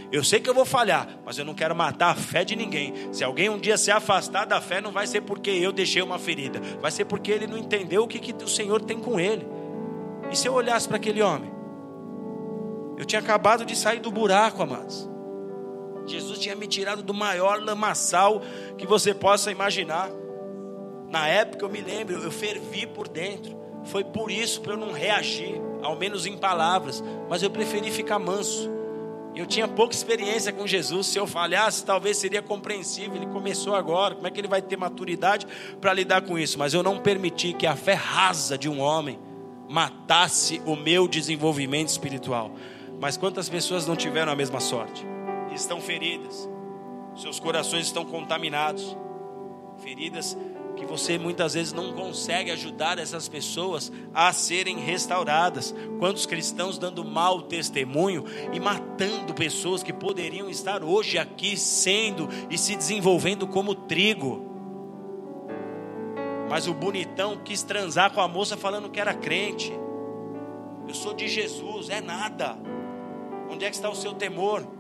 [0.10, 2.94] Eu sei que eu vou falhar, mas eu não quero matar a fé de ninguém.
[3.12, 6.18] Se alguém um dia se afastar da fé, não vai ser porque eu deixei uma
[6.18, 9.46] ferida, vai ser porque ele não entendeu o que, que o Senhor tem com ele.
[10.32, 11.52] E se eu olhasse para aquele homem?
[12.98, 15.10] Eu tinha acabado de sair do buraco, amados.
[16.08, 18.42] Jesus tinha me tirado do maior lamaçal
[18.78, 20.10] que você possa imaginar.
[21.10, 23.58] Na época eu me lembro, eu fervi por dentro.
[23.84, 28.20] Foi por isso para eu não reagir, ao menos em palavras, mas eu preferi ficar
[28.20, 28.70] manso.
[29.38, 31.08] Eu tinha pouca experiência com Jesus.
[31.08, 33.16] Se eu falhasse, talvez seria compreensível.
[33.16, 34.16] Ele começou agora.
[34.16, 35.46] Como é que ele vai ter maturidade
[35.80, 36.58] para lidar com isso?
[36.58, 39.20] Mas eu não permiti que a fé rasa de um homem
[39.70, 42.52] matasse o meu desenvolvimento espiritual.
[43.00, 45.06] Mas quantas pessoas não tiveram a mesma sorte?
[45.58, 46.48] Estão feridas,
[47.16, 48.96] seus corações estão contaminados,
[49.80, 50.38] feridas
[50.76, 55.74] que você muitas vezes não consegue ajudar essas pessoas a serem restauradas.
[55.98, 62.58] Quantos cristãos dando mau testemunho e matando pessoas que poderiam estar hoje aqui sendo e
[62.58, 64.46] se desenvolvendo como trigo.
[66.48, 69.74] Mas o bonitão quis transar com a moça falando que era crente.
[70.88, 72.56] Eu sou de Jesus, é nada.
[73.50, 74.77] Onde é que está o seu temor?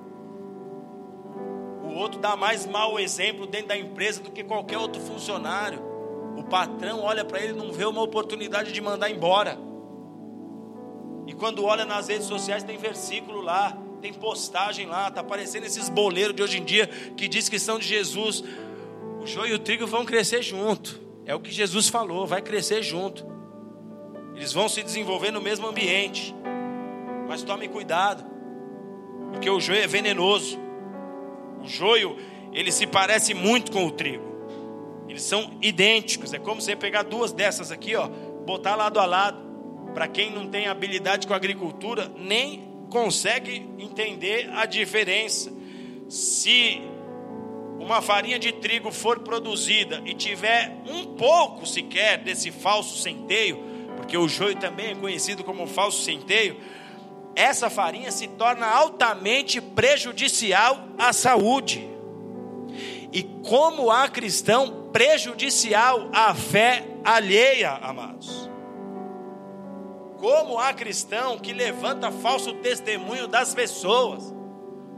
[1.98, 5.82] Outro dá mais mau exemplo dentro da empresa do que qualquer outro funcionário.
[6.38, 9.58] O patrão olha para ele e não vê uma oportunidade de mandar embora.
[11.26, 15.90] E quando olha nas redes sociais, tem versículo lá, tem postagem lá, está aparecendo esses
[15.90, 18.44] boleiros de hoje em dia que diz que são de Jesus.
[19.20, 21.02] O joio e o trigo vão crescer junto.
[21.26, 23.26] É o que Jesus falou, vai crescer junto.
[24.36, 26.36] Eles vão se desenvolver no mesmo ambiente.
[27.28, 28.24] Mas tome cuidado,
[29.32, 30.67] porque o joio é venenoso.
[31.68, 32.18] Joio,
[32.54, 34.26] ele se parece muito com o trigo.
[35.08, 36.34] Eles são idênticos.
[36.34, 38.08] É como você pegar duas dessas aqui, ó,
[38.46, 39.46] botar lado a lado.
[39.94, 45.52] Para quem não tem habilidade com agricultura, nem consegue entender a diferença.
[46.10, 46.82] Se
[47.80, 53.64] uma farinha de trigo for produzida e tiver um pouco sequer desse falso centeio,
[53.96, 56.58] porque o joio também é conhecido como falso centeio,
[57.38, 61.88] essa farinha se torna altamente prejudicial à saúde.
[63.14, 68.50] E como há cristão prejudicial à fé alheia, amados.
[70.18, 74.34] Como há cristão que levanta falso testemunho das pessoas.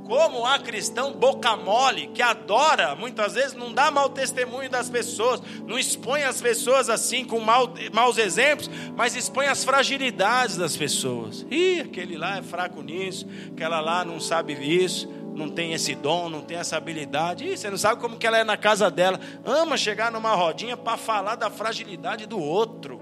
[0.10, 5.40] Como há cristão boca mole que adora, muitas vezes não dá mau testemunho das pessoas,
[5.68, 11.46] não expõe as pessoas assim com mau, maus exemplos, mas expõe as fragilidades das pessoas.
[11.52, 16.28] Ih, aquele lá é fraco nisso, aquela lá não sabe isso não tem esse dom,
[16.28, 17.46] não tem essa habilidade.
[17.46, 19.18] Ih, você não sabe como que ela é na casa dela.
[19.46, 23.00] Ama chegar numa rodinha para falar da fragilidade do outro.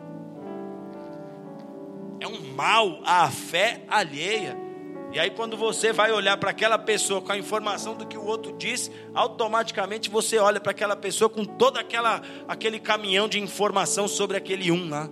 [2.20, 4.67] É um mal à fé alheia.
[5.12, 8.26] E aí, quando você vai olhar para aquela pessoa com a informação do que o
[8.26, 14.08] outro disse, automaticamente você olha para aquela pessoa com todo aquela, aquele caminhão de informação
[14.08, 15.10] sobre aquele um lá.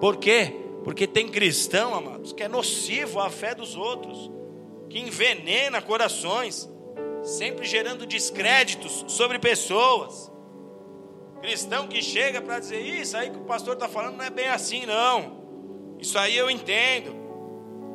[0.00, 0.54] Por quê?
[0.82, 4.30] Porque tem cristão, amados, que é nocivo à fé dos outros
[4.88, 6.68] que envenena corações,
[7.22, 10.32] sempre gerando descréditos sobre pessoas.
[11.40, 14.48] Cristão que chega para dizer isso aí que o pastor está falando não é bem
[14.48, 15.96] assim, não.
[16.00, 17.27] Isso aí eu entendo.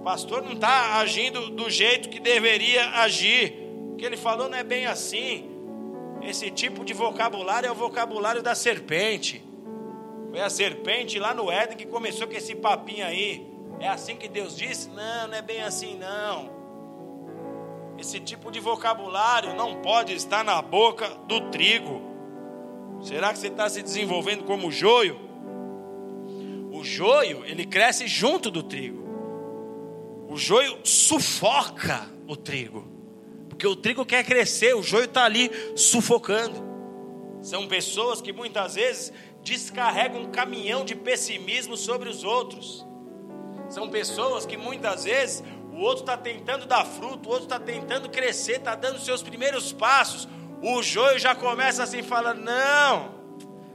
[0.04, 3.54] Pastor não está agindo do jeito que deveria agir.
[3.94, 5.50] O que ele falou não é bem assim.
[6.22, 9.44] Esse tipo de vocabulário é o vocabulário da serpente.
[10.30, 13.48] Foi a serpente lá no Éden que começou com esse papinho aí.
[13.80, 14.90] É assim que Deus disse?
[14.90, 16.64] Não, não é bem assim, não.
[17.98, 22.02] Esse tipo de vocabulário não pode estar na boca do trigo.
[23.02, 25.20] Será que você está se desenvolvendo como joio?
[26.72, 29.03] O joio, ele cresce junto do trigo.
[30.34, 32.88] O joio sufoca o trigo.
[33.48, 36.60] Porque o trigo quer crescer, o joio está ali sufocando.
[37.40, 39.14] São pessoas que muitas vezes
[39.44, 42.84] descarregam um caminhão de pessimismo sobre os outros.
[43.70, 48.10] São pessoas que muitas vezes o outro está tentando dar fruto, o outro está tentando
[48.10, 50.28] crescer, está dando seus primeiros passos.
[50.64, 53.23] O joio já começa assim, falando: Não,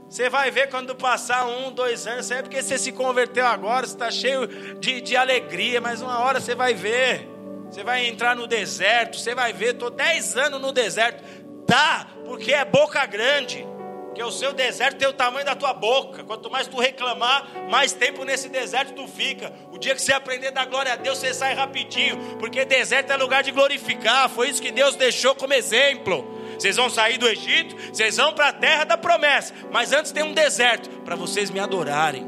[0.08, 3.86] você vai ver quando passar um, dois anos, isso é porque você se converteu agora,
[3.86, 4.46] você está cheio
[4.78, 7.28] de, de alegria, mas uma hora você vai ver.
[7.70, 11.22] Você vai entrar no deserto, você vai ver, estou dez anos no deserto.
[11.66, 13.66] Tá, porque é boca grande.
[14.06, 16.24] Porque o seu deserto tem o tamanho da tua boca.
[16.24, 19.52] Quanto mais tu reclamar, mais tempo nesse deserto tu fica.
[19.70, 22.16] O dia que você aprender da glória a Deus, você sai rapidinho.
[22.38, 24.30] Porque deserto é lugar de glorificar.
[24.30, 26.37] Foi isso que Deus deixou como exemplo.
[26.58, 29.54] Vocês vão sair do Egito, vocês vão para a terra da promessa.
[29.70, 32.26] Mas antes tem um deserto para vocês me adorarem.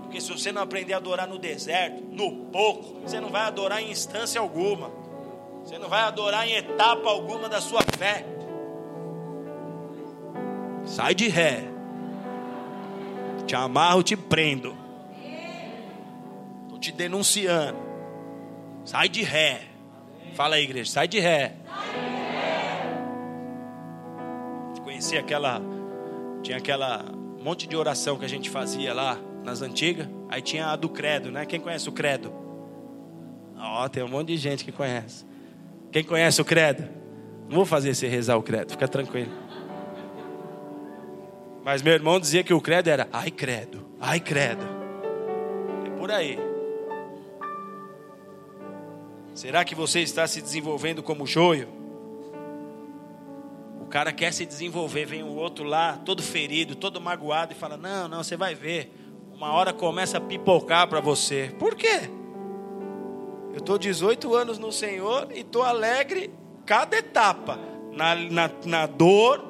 [0.00, 3.80] Porque se você não aprender a adorar no deserto, no pouco, você não vai adorar
[3.82, 4.90] em instância alguma.
[5.62, 8.24] Você não vai adorar em etapa alguma da sua fé.
[10.84, 11.64] Sai de ré.
[13.46, 14.76] Te amarro, te prendo.
[16.62, 17.78] Estou te denunciando.
[18.84, 19.62] Sai de ré.
[20.34, 20.90] Fala aí, igreja.
[20.90, 21.54] Sai de ré.
[25.00, 25.62] Conheci aquela.
[26.42, 27.06] Tinha aquela
[27.42, 30.06] monte de oração que a gente fazia lá nas antigas.
[30.28, 31.46] Aí tinha a do credo, né?
[31.46, 32.30] Quem conhece o credo?
[33.56, 35.24] Ó, oh, tem um monte de gente que conhece.
[35.90, 36.86] Quem conhece o credo?
[37.48, 39.32] Não vou fazer você rezar o credo, fica tranquilo.
[41.64, 44.66] Mas meu irmão dizia que o credo era, ai credo, ai credo.
[45.86, 46.38] É por aí.
[49.32, 51.79] Será que você está se desenvolvendo como joio?
[53.90, 58.06] Cara quer se desenvolver, vem o outro lá, todo ferido, todo magoado, e fala: Não,
[58.06, 58.94] não, você vai ver.
[59.34, 61.52] Uma hora começa a pipocar para você.
[61.58, 62.08] Por quê?
[63.52, 66.30] Eu estou 18 anos no Senhor e estou alegre
[66.64, 67.58] cada etapa.
[67.90, 69.44] Na, na, na dor,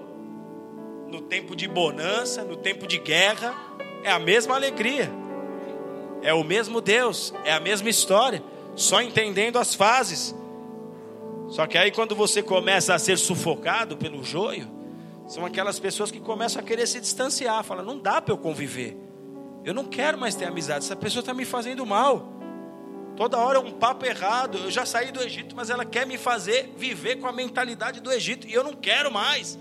[1.09, 3.55] no tempo de bonança, no tempo de guerra.
[4.03, 5.12] É a mesma alegria.
[6.22, 8.43] É o mesmo Deus, é a mesma história,
[8.74, 10.34] só entendendo as fases.
[11.51, 14.70] Só que aí quando você começa a ser sufocado pelo joio,
[15.26, 18.96] são aquelas pessoas que começam a querer se distanciar, fala: "Não dá para eu conviver.
[19.64, 22.40] Eu não quero mais ter amizade, essa pessoa está me fazendo mal".
[23.16, 24.57] Toda hora é um papo errado.
[24.57, 28.11] Eu já saí do Egito, mas ela quer me fazer viver com a mentalidade do
[28.11, 29.59] Egito e eu não quero mais.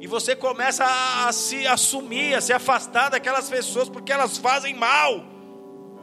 [0.00, 4.74] E você começa a, a se assumir, a se afastar daquelas pessoas porque elas fazem
[4.74, 5.24] mal.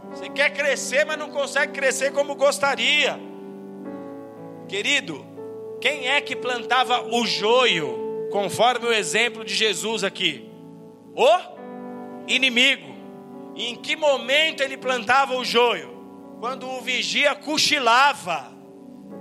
[0.09, 3.30] Você quer crescer, mas não consegue crescer como gostaria.
[4.71, 5.25] Querido,
[5.79, 10.49] quem é que plantava o joio, conforme o exemplo de Jesus aqui?
[11.13, 11.29] O
[12.25, 12.89] inimigo.
[13.55, 15.91] E em que momento ele plantava o joio?
[16.41, 18.51] quando o vigia cochilava.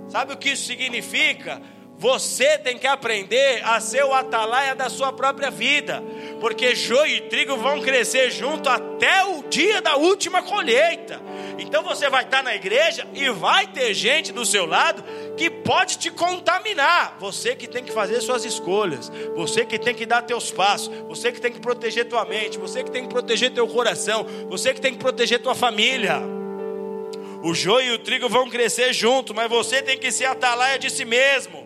[0.07, 1.61] Sabe o que isso significa?
[2.01, 6.03] Você tem que aprender a ser o atalaia da sua própria vida,
[6.39, 11.21] porque joio e trigo vão crescer junto até o dia da última colheita.
[11.59, 15.03] Então você vai estar na igreja e vai ter gente do seu lado
[15.37, 17.17] que pode te contaminar.
[17.19, 21.31] Você que tem que fazer suas escolhas, você que tem que dar teus passos, você
[21.31, 24.81] que tem que proteger tua mente, você que tem que proteger teu coração, você que
[24.81, 26.19] tem que proteger tua família.
[27.43, 30.89] O joio e o trigo vão crescer junto, mas você tem que ser atalaia de
[30.89, 31.60] si mesmo.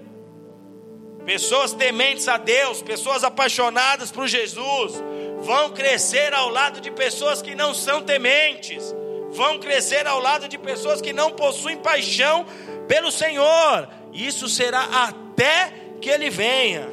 [1.26, 4.94] Pessoas tementes a Deus, pessoas apaixonadas por Jesus,
[5.42, 8.96] vão crescer ao lado de pessoas que não são tementes,
[9.32, 12.46] vão crescer ao lado de pessoas que não possuem paixão
[12.88, 13.90] pelo Senhor.
[14.14, 16.88] Isso será até que Ele venha,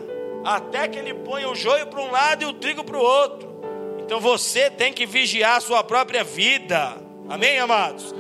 [0.44, 3.52] até que Ele ponha o joio para um lado e o trigo para o outro.
[4.00, 6.96] Então você tem que vigiar a sua própria vida.
[7.28, 8.14] Amém, amados?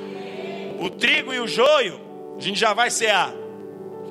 [0.78, 2.00] O trigo e o joio,
[2.36, 3.32] a gente já vai cear,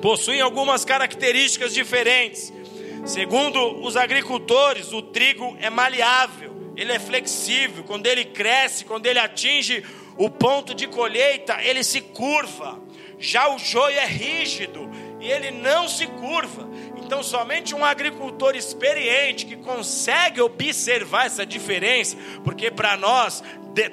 [0.02, 2.52] possuem algumas características diferentes.
[3.06, 7.84] Segundo os agricultores, o trigo é maleável, ele é flexível.
[7.84, 9.84] Quando ele cresce, quando ele atinge
[10.16, 12.80] o ponto de colheita, ele se curva.
[13.18, 14.90] Já o joio é rígido
[15.20, 16.68] e ele não se curva.
[16.96, 23.42] Então, somente um agricultor experiente que consegue observar essa diferença, porque para nós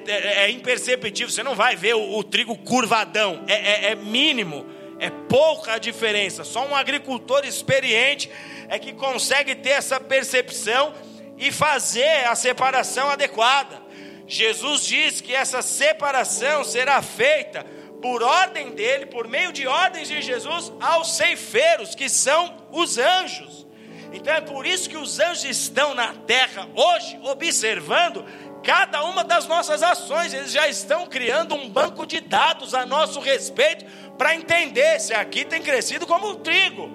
[0.06, 3.54] é, imperceptível, você não vai ver o, o trigo curvadão, é,
[3.88, 4.66] é, é mínimo,
[5.00, 6.44] é pouca a diferença.
[6.44, 8.30] Só um agricultor experiente
[8.68, 10.94] é que consegue ter essa percepção
[11.38, 13.80] e fazer a separação adequada.
[14.26, 17.64] Jesus diz que essa separação será feita
[18.00, 23.66] por ordem dele, por meio de ordens de Jesus, aos ceifeiros, que são os anjos.
[24.12, 28.24] Então é por isso que os anjos estão na terra hoje, observando
[28.62, 30.32] cada uma das nossas ações.
[30.32, 33.84] Eles já estão criando um banco de dados a nosso respeito
[34.16, 36.90] para entender se aqui tem crescido como trigo.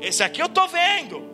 [0.00, 1.28] Esse aqui eu estou vendo.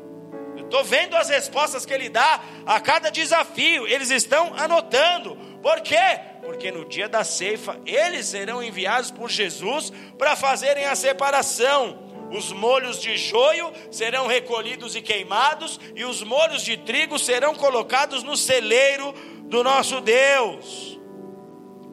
[0.57, 3.87] Eu estou vendo as respostas que ele dá a cada desafio.
[3.87, 5.37] Eles estão anotando.
[5.63, 6.21] Por quê?
[6.43, 12.05] Porque no dia da ceifa eles serão enviados por Jesus para fazerem a separação.
[12.31, 18.23] Os molhos de joio serão recolhidos e queimados, e os molhos de trigo serão colocados
[18.23, 19.15] no celeiro
[19.49, 20.99] do nosso Deus.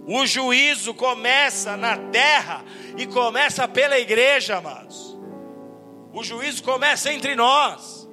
[0.07, 2.65] O juízo começa na terra
[2.97, 5.17] e começa pela igreja, amados.
[6.13, 8.09] O juízo começa entre nós.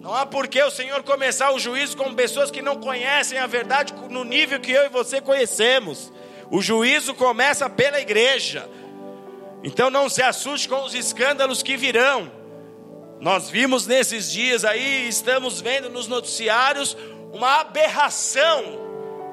[0.00, 3.46] Não há por que o Senhor começar o juízo com pessoas que não conhecem a
[3.46, 6.12] verdade no nível que eu e você conhecemos.
[6.50, 8.68] O juízo começa pela igreja.
[9.62, 12.30] Então não se assuste com os escândalos que virão.
[13.18, 16.96] Nós vimos nesses dias aí, estamos vendo nos noticiários
[17.34, 18.84] uma aberração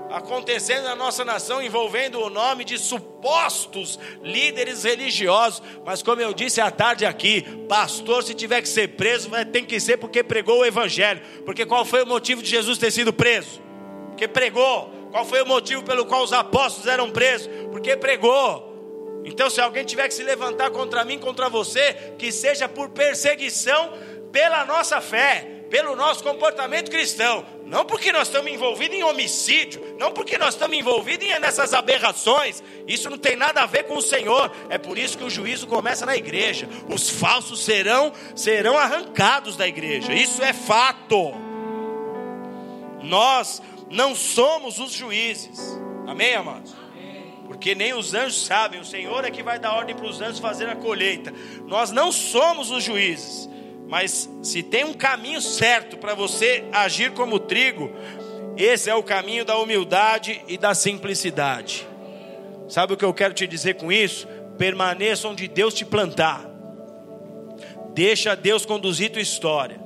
[0.10, 5.62] acontecendo na nossa nação envolvendo o nome de supostos líderes religiosos.
[5.86, 9.80] Mas como eu disse à tarde aqui, pastor, se tiver que ser preso, tem que
[9.80, 11.22] ser porque pregou o evangelho.
[11.46, 13.62] Porque qual foi o motivo de Jesus ter sido preso?
[14.10, 14.92] Porque pregou.
[15.12, 17.48] Qual foi o motivo pelo qual os apóstolos eram presos?
[17.72, 18.70] Porque pregou.
[19.24, 23.94] Então, se alguém tiver que se levantar contra mim, contra você, que seja por perseguição
[24.32, 30.12] pela nossa fé, pelo nosso comportamento cristão, não porque nós estamos envolvidos em homicídio, não
[30.12, 32.62] porque nós estamos envolvidos nessas aberrações.
[32.86, 34.52] Isso não tem nada a ver com o Senhor.
[34.70, 36.68] É por isso que o juízo começa na igreja.
[36.94, 40.14] Os falsos serão serão arrancados da igreja.
[40.14, 41.32] Isso é fato.
[43.02, 45.80] Nós não somos os juízes.
[46.06, 46.76] Amém, amados?
[47.48, 50.40] porque nem os anjos sabem, o Senhor é que vai dar ordem para os anjos
[50.40, 51.34] fazer a colheita.
[51.68, 53.50] Nós não somos os juízes,
[53.92, 57.92] mas se tem um caminho certo para você agir como trigo,
[58.56, 61.86] esse é o caminho da humildade e da simplicidade.
[62.70, 64.30] Sabe o que eu quero te dizer com isso?
[64.58, 66.50] Permaneça onde Deus te plantar.
[67.94, 69.78] Deixa Deus conduzir tua história.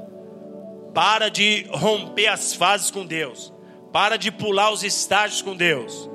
[0.94, 3.52] Para de romper as fases com Deus.
[3.92, 6.08] Para de pular os estágios com Deus.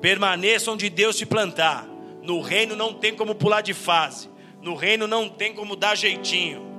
[0.00, 1.86] Permaneça onde Deus te plantar.
[2.20, 4.28] No reino não tem como pular de fase.
[4.60, 6.71] No reino não tem como dar jeitinho.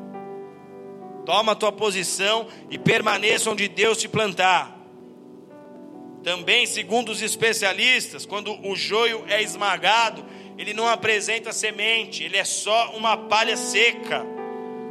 [1.25, 4.77] Toma a tua posição e permaneça onde Deus te plantar.
[6.23, 10.25] Também, segundo os especialistas, quando o joio é esmagado,
[10.57, 14.25] ele não apresenta semente, ele é só uma palha seca.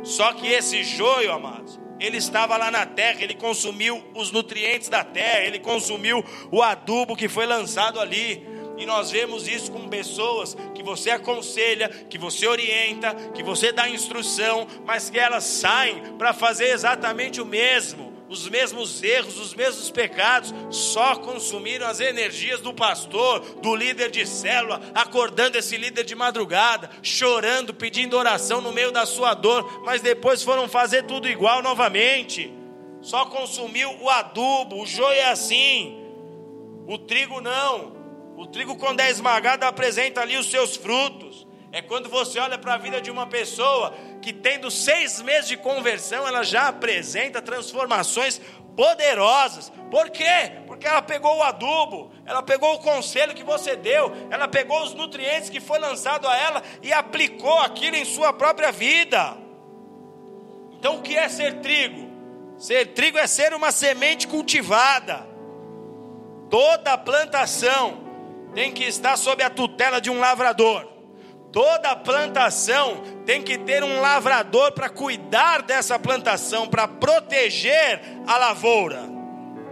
[0.03, 5.05] Só que esse joio, amados, ele estava lá na terra, ele consumiu os nutrientes da
[5.05, 8.47] terra, ele consumiu o adubo que foi lançado ali.
[8.83, 13.89] E nós vemos isso com pessoas que você aconselha, que você orienta, que você dá
[13.89, 19.91] instrução, mas que elas saem para fazer exatamente o mesmo os mesmos erros, os mesmos
[19.91, 26.15] pecados, só consumiram as energias do pastor, do líder de célula, acordando esse líder de
[26.15, 31.63] madrugada, chorando, pedindo oração no meio da sua dor, mas depois foram fazer tudo igual
[31.63, 32.51] novamente.
[33.03, 36.03] Só consumiu o adubo, o joio é assim,
[36.87, 38.02] o trigo não.
[38.43, 41.47] O trigo, quando é esmagado, apresenta ali os seus frutos.
[41.71, 45.57] É quando você olha para a vida de uma pessoa que, tendo seis meses de
[45.57, 48.41] conversão, ela já apresenta transformações
[48.77, 49.71] poderosas.
[49.93, 50.55] Por quê?
[50.67, 54.93] Porque ela pegou o adubo, ela pegou o conselho que você deu, ela pegou os
[54.93, 59.37] nutrientes que foi lançado a ela e aplicou aquilo em sua própria vida.
[60.73, 62.11] Então, o que é ser trigo?
[62.59, 65.29] Ser trigo é ser uma semente cultivada.
[66.51, 68.02] Toda plantação
[68.55, 70.89] tem que estar sob a tutela de um lavrador.
[71.53, 79.03] Toda plantação tem que ter um lavrador para cuidar dessa plantação, para proteger a lavoura.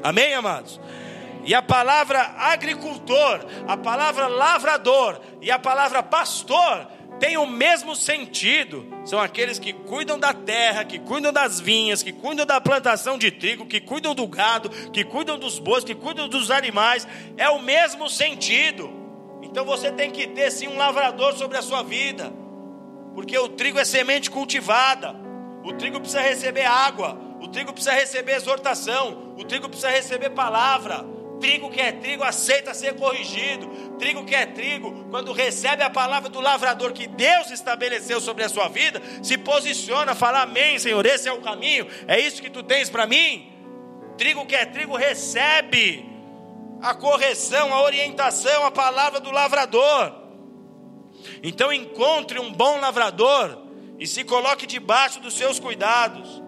[0.02, 0.78] Amém, amados?
[1.44, 6.86] E a palavra agricultor, a palavra lavrador e a palavra pastor
[7.20, 8.84] têm o mesmo sentido.
[9.04, 13.30] São aqueles que cuidam da terra, que cuidam das vinhas, que cuidam da plantação de
[13.30, 17.06] trigo, que cuidam do gado, que cuidam dos bois, que cuidam dos animais.
[17.36, 18.90] É o mesmo sentido.
[19.42, 22.32] Então você tem que ter sim um lavrador sobre a sua vida,
[23.14, 25.14] porque o trigo é semente cultivada,
[25.62, 31.04] o trigo precisa receber água, o trigo precisa receber exortação, o trigo precisa receber palavra.
[31.40, 33.66] Trigo que é trigo aceita ser corrigido.
[33.98, 38.48] Trigo que é trigo, quando recebe a palavra do lavrador que Deus estabeleceu sobre a
[38.48, 42.62] sua vida, se posiciona, fala: Amém, Senhor, esse é o caminho, é isso que tu
[42.62, 43.50] tens para mim.
[44.18, 46.06] Trigo que é trigo recebe
[46.82, 50.14] a correção, a orientação, a palavra do lavrador.
[51.42, 53.66] Então encontre um bom lavrador
[53.98, 56.42] e se coloque debaixo dos seus cuidados.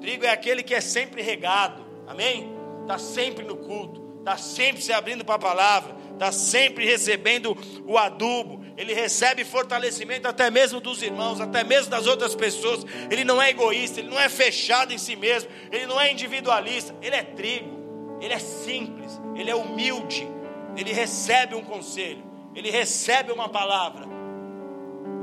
[0.00, 2.61] Trigo é aquele que é sempre regado, amém?
[2.82, 7.56] Está sempre no culto, está sempre se abrindo para a palavra, está sempre recebendo
[7.86, 12.84] o adubo, ele recebe fortalecimento até mesmo dos irmãos, até mesmo das outras pessoas.
[13.10, 16.94] Ele não é egoísta, ele não é fechado em si mesmo, ele não é individualista,
[17.00, 17.82] ele é trigo
[18.22, 20.28] ele é simples, ele é humilde,
[20.76, 22.22] ele recebe um conselho,
[22.54, 24.06] ele recebe uma palavra.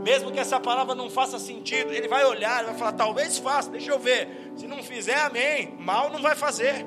[0.04, 3.92] Mesmo que essa palavra não faça sentido, ele vai olhar, vai falar: talvez faça, deixa
[3.92, 4.52] eu ver.
[4.58, 5.74] Se não fizer, amém.
[5.80, 6.86] Mal não vai fazer.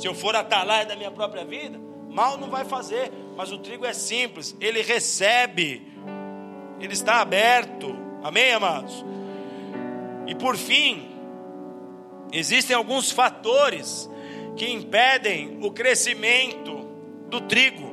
[0.00, 1.78] Se eu for atalaia da minha própria vida,
[2.08, 3.12] mal não vai fazer.
[3.36, 5.86] Mas o trigo é simples, ele recebe,
[6.80, 7.94] ele está aberto.
[8.22, 9.04] Amém, amados?
[10.26, 11.06] E por fim,
[12.32, 14.08] existem alguns fatores
[14.56, 16.76] que impedem o crescimento
[17.28, 17.90] do trigo.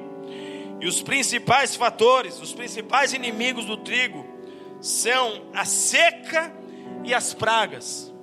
[0.79, 4.25] E os principais fatores, os principais inimigos do trigo
[4.79, 6.53] são a seca
[7.03, 8.13] e as pragas.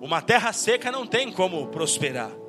[0.00, 2.42] Uma terra seca não tem como prosperar.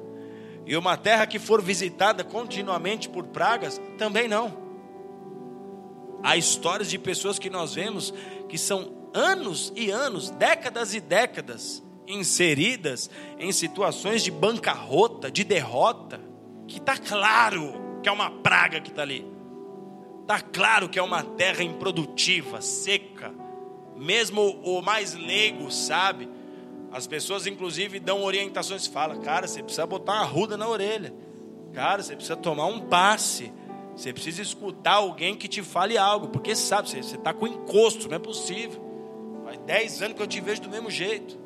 [0.65, 4.65] E uma terra que for visitada continuamente por pragas, também não.
[6.23, 8.13] Há histórias de pessoas que nós vemos
[8.49, 13.09] que são anos e anos, décadas e décadas, inseridas
[13.39, 16.19] em situações de bancarrota, de derrota,
[16.67, 19.25] que está claro que é uma praga que está ali.
[20.21, 23.31] Está claro que é uma terra improdutiva, seca.
[23.95, 26.27] Mesmo o mais leigo sabe.
[26.95, 28.87] As pessoas, inclusive, dão orientações.
[28.87, 31.13] Fala, cara, você precisa botar uma ruda na orelha.
[31.73, 33.51] Cara, você precisa tomar um passe.
[33.97, 36.29] Você precisa escutar alguém que te fale algo.
[36.29, 38.81] Porque sabe, você está com encosto, não é possível.
[39.43, 41.37] Faz 10 anos que eu te vejo do mesmo jeito.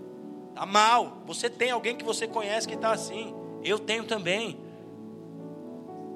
[0.49, 1.23] Está mal.
[1.25, 3.33] Você tem alguém que você conhece que está assim.
[3.63, 4.55] Eu tenho também.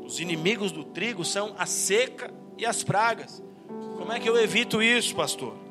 [0.05, 3.41] Os inimigos do trigo são a seca e as pragas.
[3.97, 5.62] Como é que eu evito isso, pastor?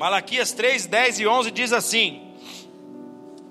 [0.00, 2.22] Malaquias 3, 10 e 11 diz assim: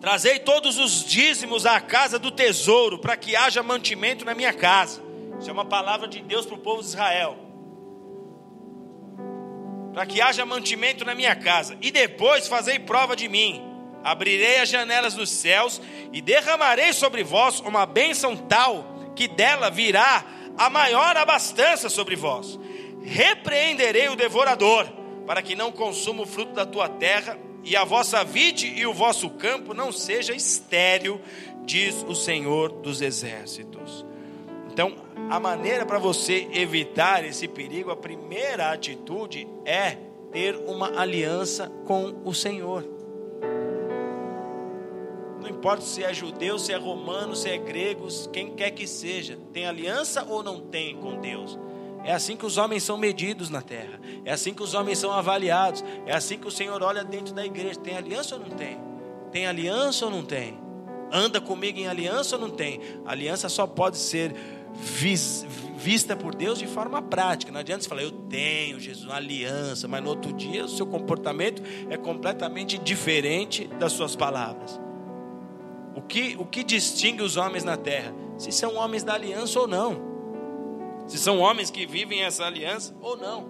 [0.02, 5.00] Trazei todos os dízimos à casa do tesouro, para que haja mantimento na minha casa.
[5.40, 7.38] Isso é uma palavra de Deus para o povo de Israel.
[9.94, 11.78] Para que haja mantimento na minha casa.
[11.84, 13.62] E depois fazei prova de mim.
[14.04, 15.80] Abrirei as janelas dos céus
[16.12, 20.26] e derramarei sobre vós uma bênção tal que dela virá
[20.58, 22.60] a maior abastança sobre vós.
[23.04, 24.98] Repreenderei o devorador
[25.30, 28.94] para que não consuma o fruto da tua terra, e a vossa vide e o
[28.96, 31.22] vosso campo não seja estéril,
[31.66, 34.04] diz o Senhor dos exércitos.
[34.72, 34.96] Então,
[35.30, 39.98] a maneira para você evitar esse perigo, a primeira atitude é
[40.32, 42.84] ter uma aliança com o Senhor.
[45.40, 49.38] Não importa se é judeu, se é romano, se é grego, quem quer que seja,
[49.54, 51.56] tem aliança ou não tem com Deus?
[52.04, 54.00] É assim que os homens são medidos na terra.
[54.24, 55.84] É assim que os homens são avaliados.
[56.06, 57.80] É assim que o Senhor olha dentro da igreja.
[57.80, 58.80] Tem aliança ou não tem?
[59.32, 60.58] Tem aliança ou não tem?
[61.12, 62.80] Anda comigo em aliança ou não tem?
[63.06, 64.34] aliança só pode ser
[64.74, 65.46] vis,
[65.76, 67.52] vista por Deus de forma prática.
[67.52, 70.86] Não adianta você falar, eu tenho, Jesus, uma aliança, mas no outro dia o seu
[70.86, 74.80] comportamento é completamente diferente das suas palavras.
[75.96, 78.14] O que, o que distingue os homens na terra?
[78.38, 80.09] Se são homens da aliança ou não
[81.10, 83.50] se são homens que vivem essa aliança ou não.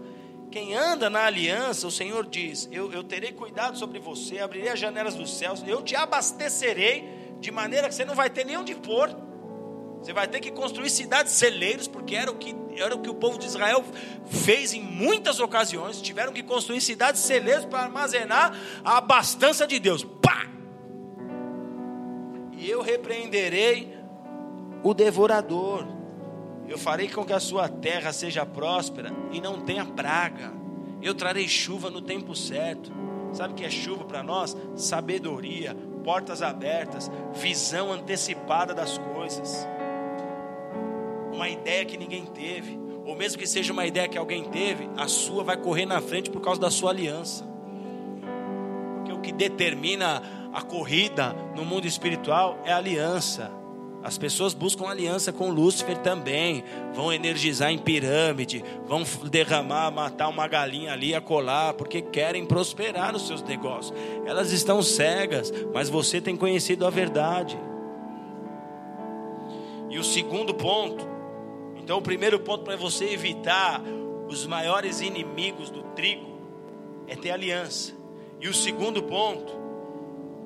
[0.49, 4.79] Quem anda na aliança, o Senhor diz: eu, eu terei cuidado sobre você, abrirei as
[4.79, 8.73] janelas dos céus, eu te abastecerei, de maneira que você não vai ter nem onde
[8.73, 9.15] pôr.
[10.01, 13.13] Você vai ter que construir cidades celeiros, porque era o que, era o, que o
[13.13, 13.83] povo de Israel
[14.25, 16.01] fez em muitas ocasiões.
[16.01, 20.05] Tiveram que construir cidades celeiros para armazenar a abastança de Deus.
[20.05, 20.47] Pá!
[22.53, 23.93] E eu repreenderei
[24.81, 25.98] o devorador
[26.69, 30.53] eu farei com que a sua terra seja próspera e não tenha praga.
[31.01, 32.91] Eu trarei chuva no tempo certo.
[33.33, 34.55] Sabe o que é chuva para nós?
[34.75, 39.67] Sabedoria, portas abertas, visão antecipada das coisas.
[41.33, 45.07] Uma ideia que ninguém teve, ou mesmo que seja uma ideia que alguém teve, a
[45.07, 47.47] sua vai correr na frente por causa da sua aliança.
[48.97, 50.21] Porque o que determina
[50.53, 53.51] a corrida no mundo espiritual é a aliança.
[54.01, 56.63] As pessoas buscam aliança com Lúcifer também.
[56.93, 63.11] Vão energizar em pirâmide, vão derramar, matar uma galinha ali, a colar, porque querem prosperar
[63.11, 63.97] nos seus negócios.
[64.25, 67.59] Elas estão cegas, mas você tem conhecido a verdade.
[69.89, 71.05] E o segundo ponto,
[71.75, 73.81] então o primeiro ponto para você evitar
[74.29, 76.39] os maiores inimigos do trigo
[77.07, 77.93] é ter aliança.
[78.39, 79.58] E o segundo ponto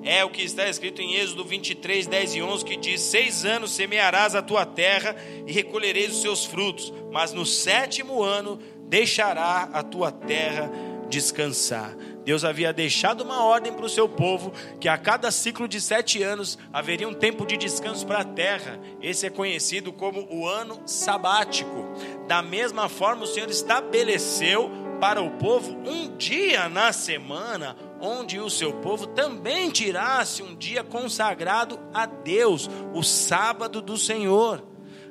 [0.03, 3.71] é o que está escrito em Êxodo 23, 10 e 11, que diz: Seis anos
[3.71, 5.15] semearás a tua terra
[5.47, 10.69] e recolhereis os seus frutos, mas no sétimo ano deixará a tua terra
[11.09, 11.95] descansar.
[12.25, 16.23] Deus havia deixado uma ordem para o seu povo que a cada ciclo de sete
[16.23, 18.79] anos haveria um tempo de descanso para a terra.
[19.01, 21.85] Esse é conhecido como o ano sabático.
[22.27, 24.71] Da mesma forma, o Senhor estabeleceu
[25.01, 30.83] para o povo um dia na semana onde o seu povo também tirasse um dia
[30.83, 34.61] consagrado a Deus, o sábado do Senhor.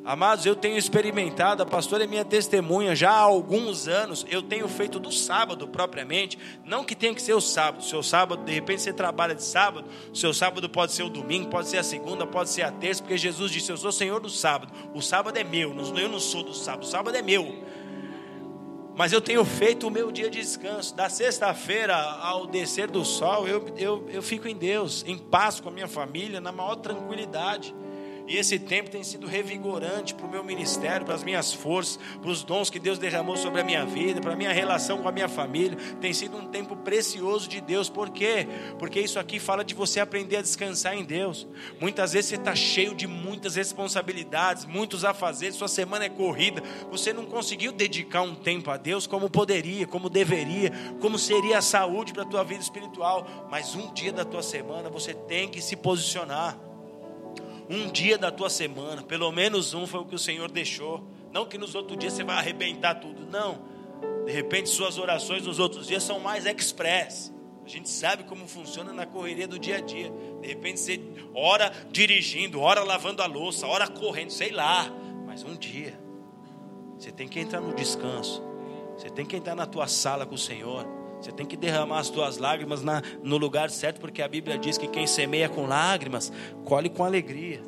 [0.05, 4.69] Amados, eu tenho experimentado, a pastora é minha testemunha, já há alguns anos, eu tenho
[4.69, 6.37] feito do sábado propriamente,
[6.67, 9.89] não que tenha que ser o sábado, seu sábado, de repente você trabalha de sábado,
[10.13, 13.17] seu sábado pode ser o domingo, pode ser a segunda, pode ser a terça, porque
[13.17, 16.53] Jesus disse: Eu sou Senhor do sábado, o sábado é meu, eu não sou do
[16.53, 17.63] sábado, o sábado é meu.
[19.03, 20.95] Mas eu tenho feito o meu dia de descanso.
[20.95, 25.69] Da sexta-feira ao descer do sol, eu, eu, eu fico em Deus, em paz com
[25.69, 27.75] a minha família, na maior tranquilidade.
[28.27, 32.31] E esse tempo tem sido revigorante para o meu ministério, para as minhas forças, para
[32.31, 35.13] os dons que Deus derramou sobre a minha vida, para a minha relação com a
[35.13, 35.77] minha família.
[36.01, 37.89] Tem sido um tempo precioso de Deus.
[37.89, 38.47] Por quê?
[38.79, 41.47] Porque isso aqui fala de você aprender a descansar em Deus.
[41.81, 46.63] Muitas vezes você está cheio de muitas responsabilidades, muitos a fazer, sua semana é corrida.
[46.91, 50.71] Você não conseguiu dedicar um tempo a Deus como poderia, como deveria,
[51.01, 53.27] como seria a saúde para a tua vida espiritual.
[53.51, 56.72] Mas um dia da tua semana você tem que se posicionar
[57.69, 61.05] um dia da tua semana, pelo menos um foi o que o Senhor deixou.
[61.33, 63.61] Não que nos outros dias você vai arrebentar tudo, não.
[64.25, 67.33] De repente suas orações nos outros dias são mais express.
[67.65, 70.13] A gente sabe como funciona na correria do dia a dia.
[70.41, 71.01] De repente você
[71.35, 74.91] ora dirigindo, ora lavando a louça, ora correndo, sei lá.
[75.27, 75.99] Mas um dia
[76.99, 78.43] você tem que entrar no descanso.
[78.97, 80.87] Você tem que entrar na tua sala com o Senhor.
[81.23, 84.77] Você tem que derramar as tuas lágrimas na, no lugar certo, porque a Bíblia diz
[84.77, 86.33] que quem semeia com lágrimas,
[86.65, 87.61] colhe com alegria.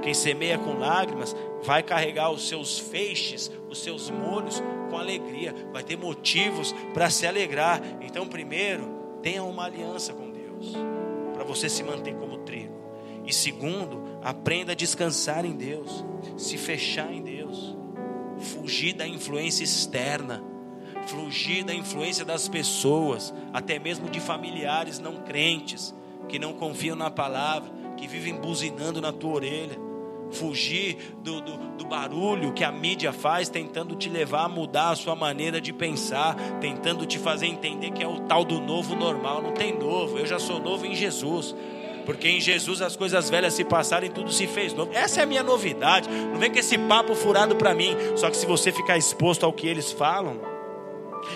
[0.00, 1.34] Quem semeia com lágrimas
[1.64, 7.26] vai carregar os seus feixes, os seus molhos com alegria, vai ter motivos para se
[7.26, 7.82] alegrar.
[8.00, 10.72] Então, primeiro, tenha uma aliança com Deus,
[11.34, 12.80] para você se manter como trigo.
[13.24, 16.04] E segundo, aprenda a descansar em Deus,
[16.36, 17.76] se fechar em Deus,
[18.38, 20.51] fugir da influência externa,
[21.06, 25.94] fugir da influência das pessoas, até mesmo de familiares não crentes,
[26.28, 29.92] que não confiam na palavra, que vivem buzinando na tua orelha
[30.32, 34.96] fugir do, do, do, barulho que a mídia faz, tentando te levar a mudar a
[34.96, 39.42] sua maneira de pensar, tentando te fazer entender que é o tal do novo normal.
[39.42, 41.54] Não tem novo, eu já sou novo em Jesus.
[42.04, 44.90] Porque em Jesus as coisas velhas se passaram e tudo se fez novo.
[44.92, 46.08] Essa é a minha novidade.
[46.08, 47.94] Não vem com esse papo furado para mim.
[48.16, 50.40] Só que se você ficar exposto ao que eles falam,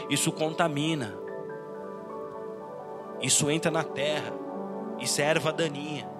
[0.09, 1.17] isso contamina.
[3.21, 4.33] Isso entra na terra.
[4.99, 6.17] Isso é erva daninha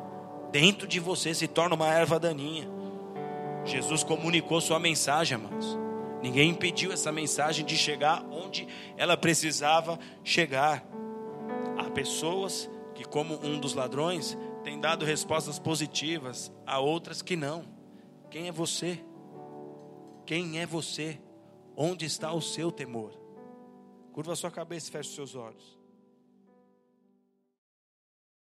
[0.51, 2.67] dentro de você se torna uma erva daninha.
[3.65, 5.79] Jesus comunicou sua mensagem, amados.
[6.23, 8.67] Ninguém impediu essa mensagem de chegar onde
[8.97, 10.83] ela precisava chegar.
[11.77, 14.35] Há pessoas que, como um dos ladrões,
[14.65, 17.65] têm dado respostas positivas, a outras que não.
[18.31, 18.99] Quem é você?
[20.25, 21.19] Quem é você?
[21.77, 23.13] Onde está o seu temor?
[24.17, 25.76] Curva sua cabeça e feche seus olhos.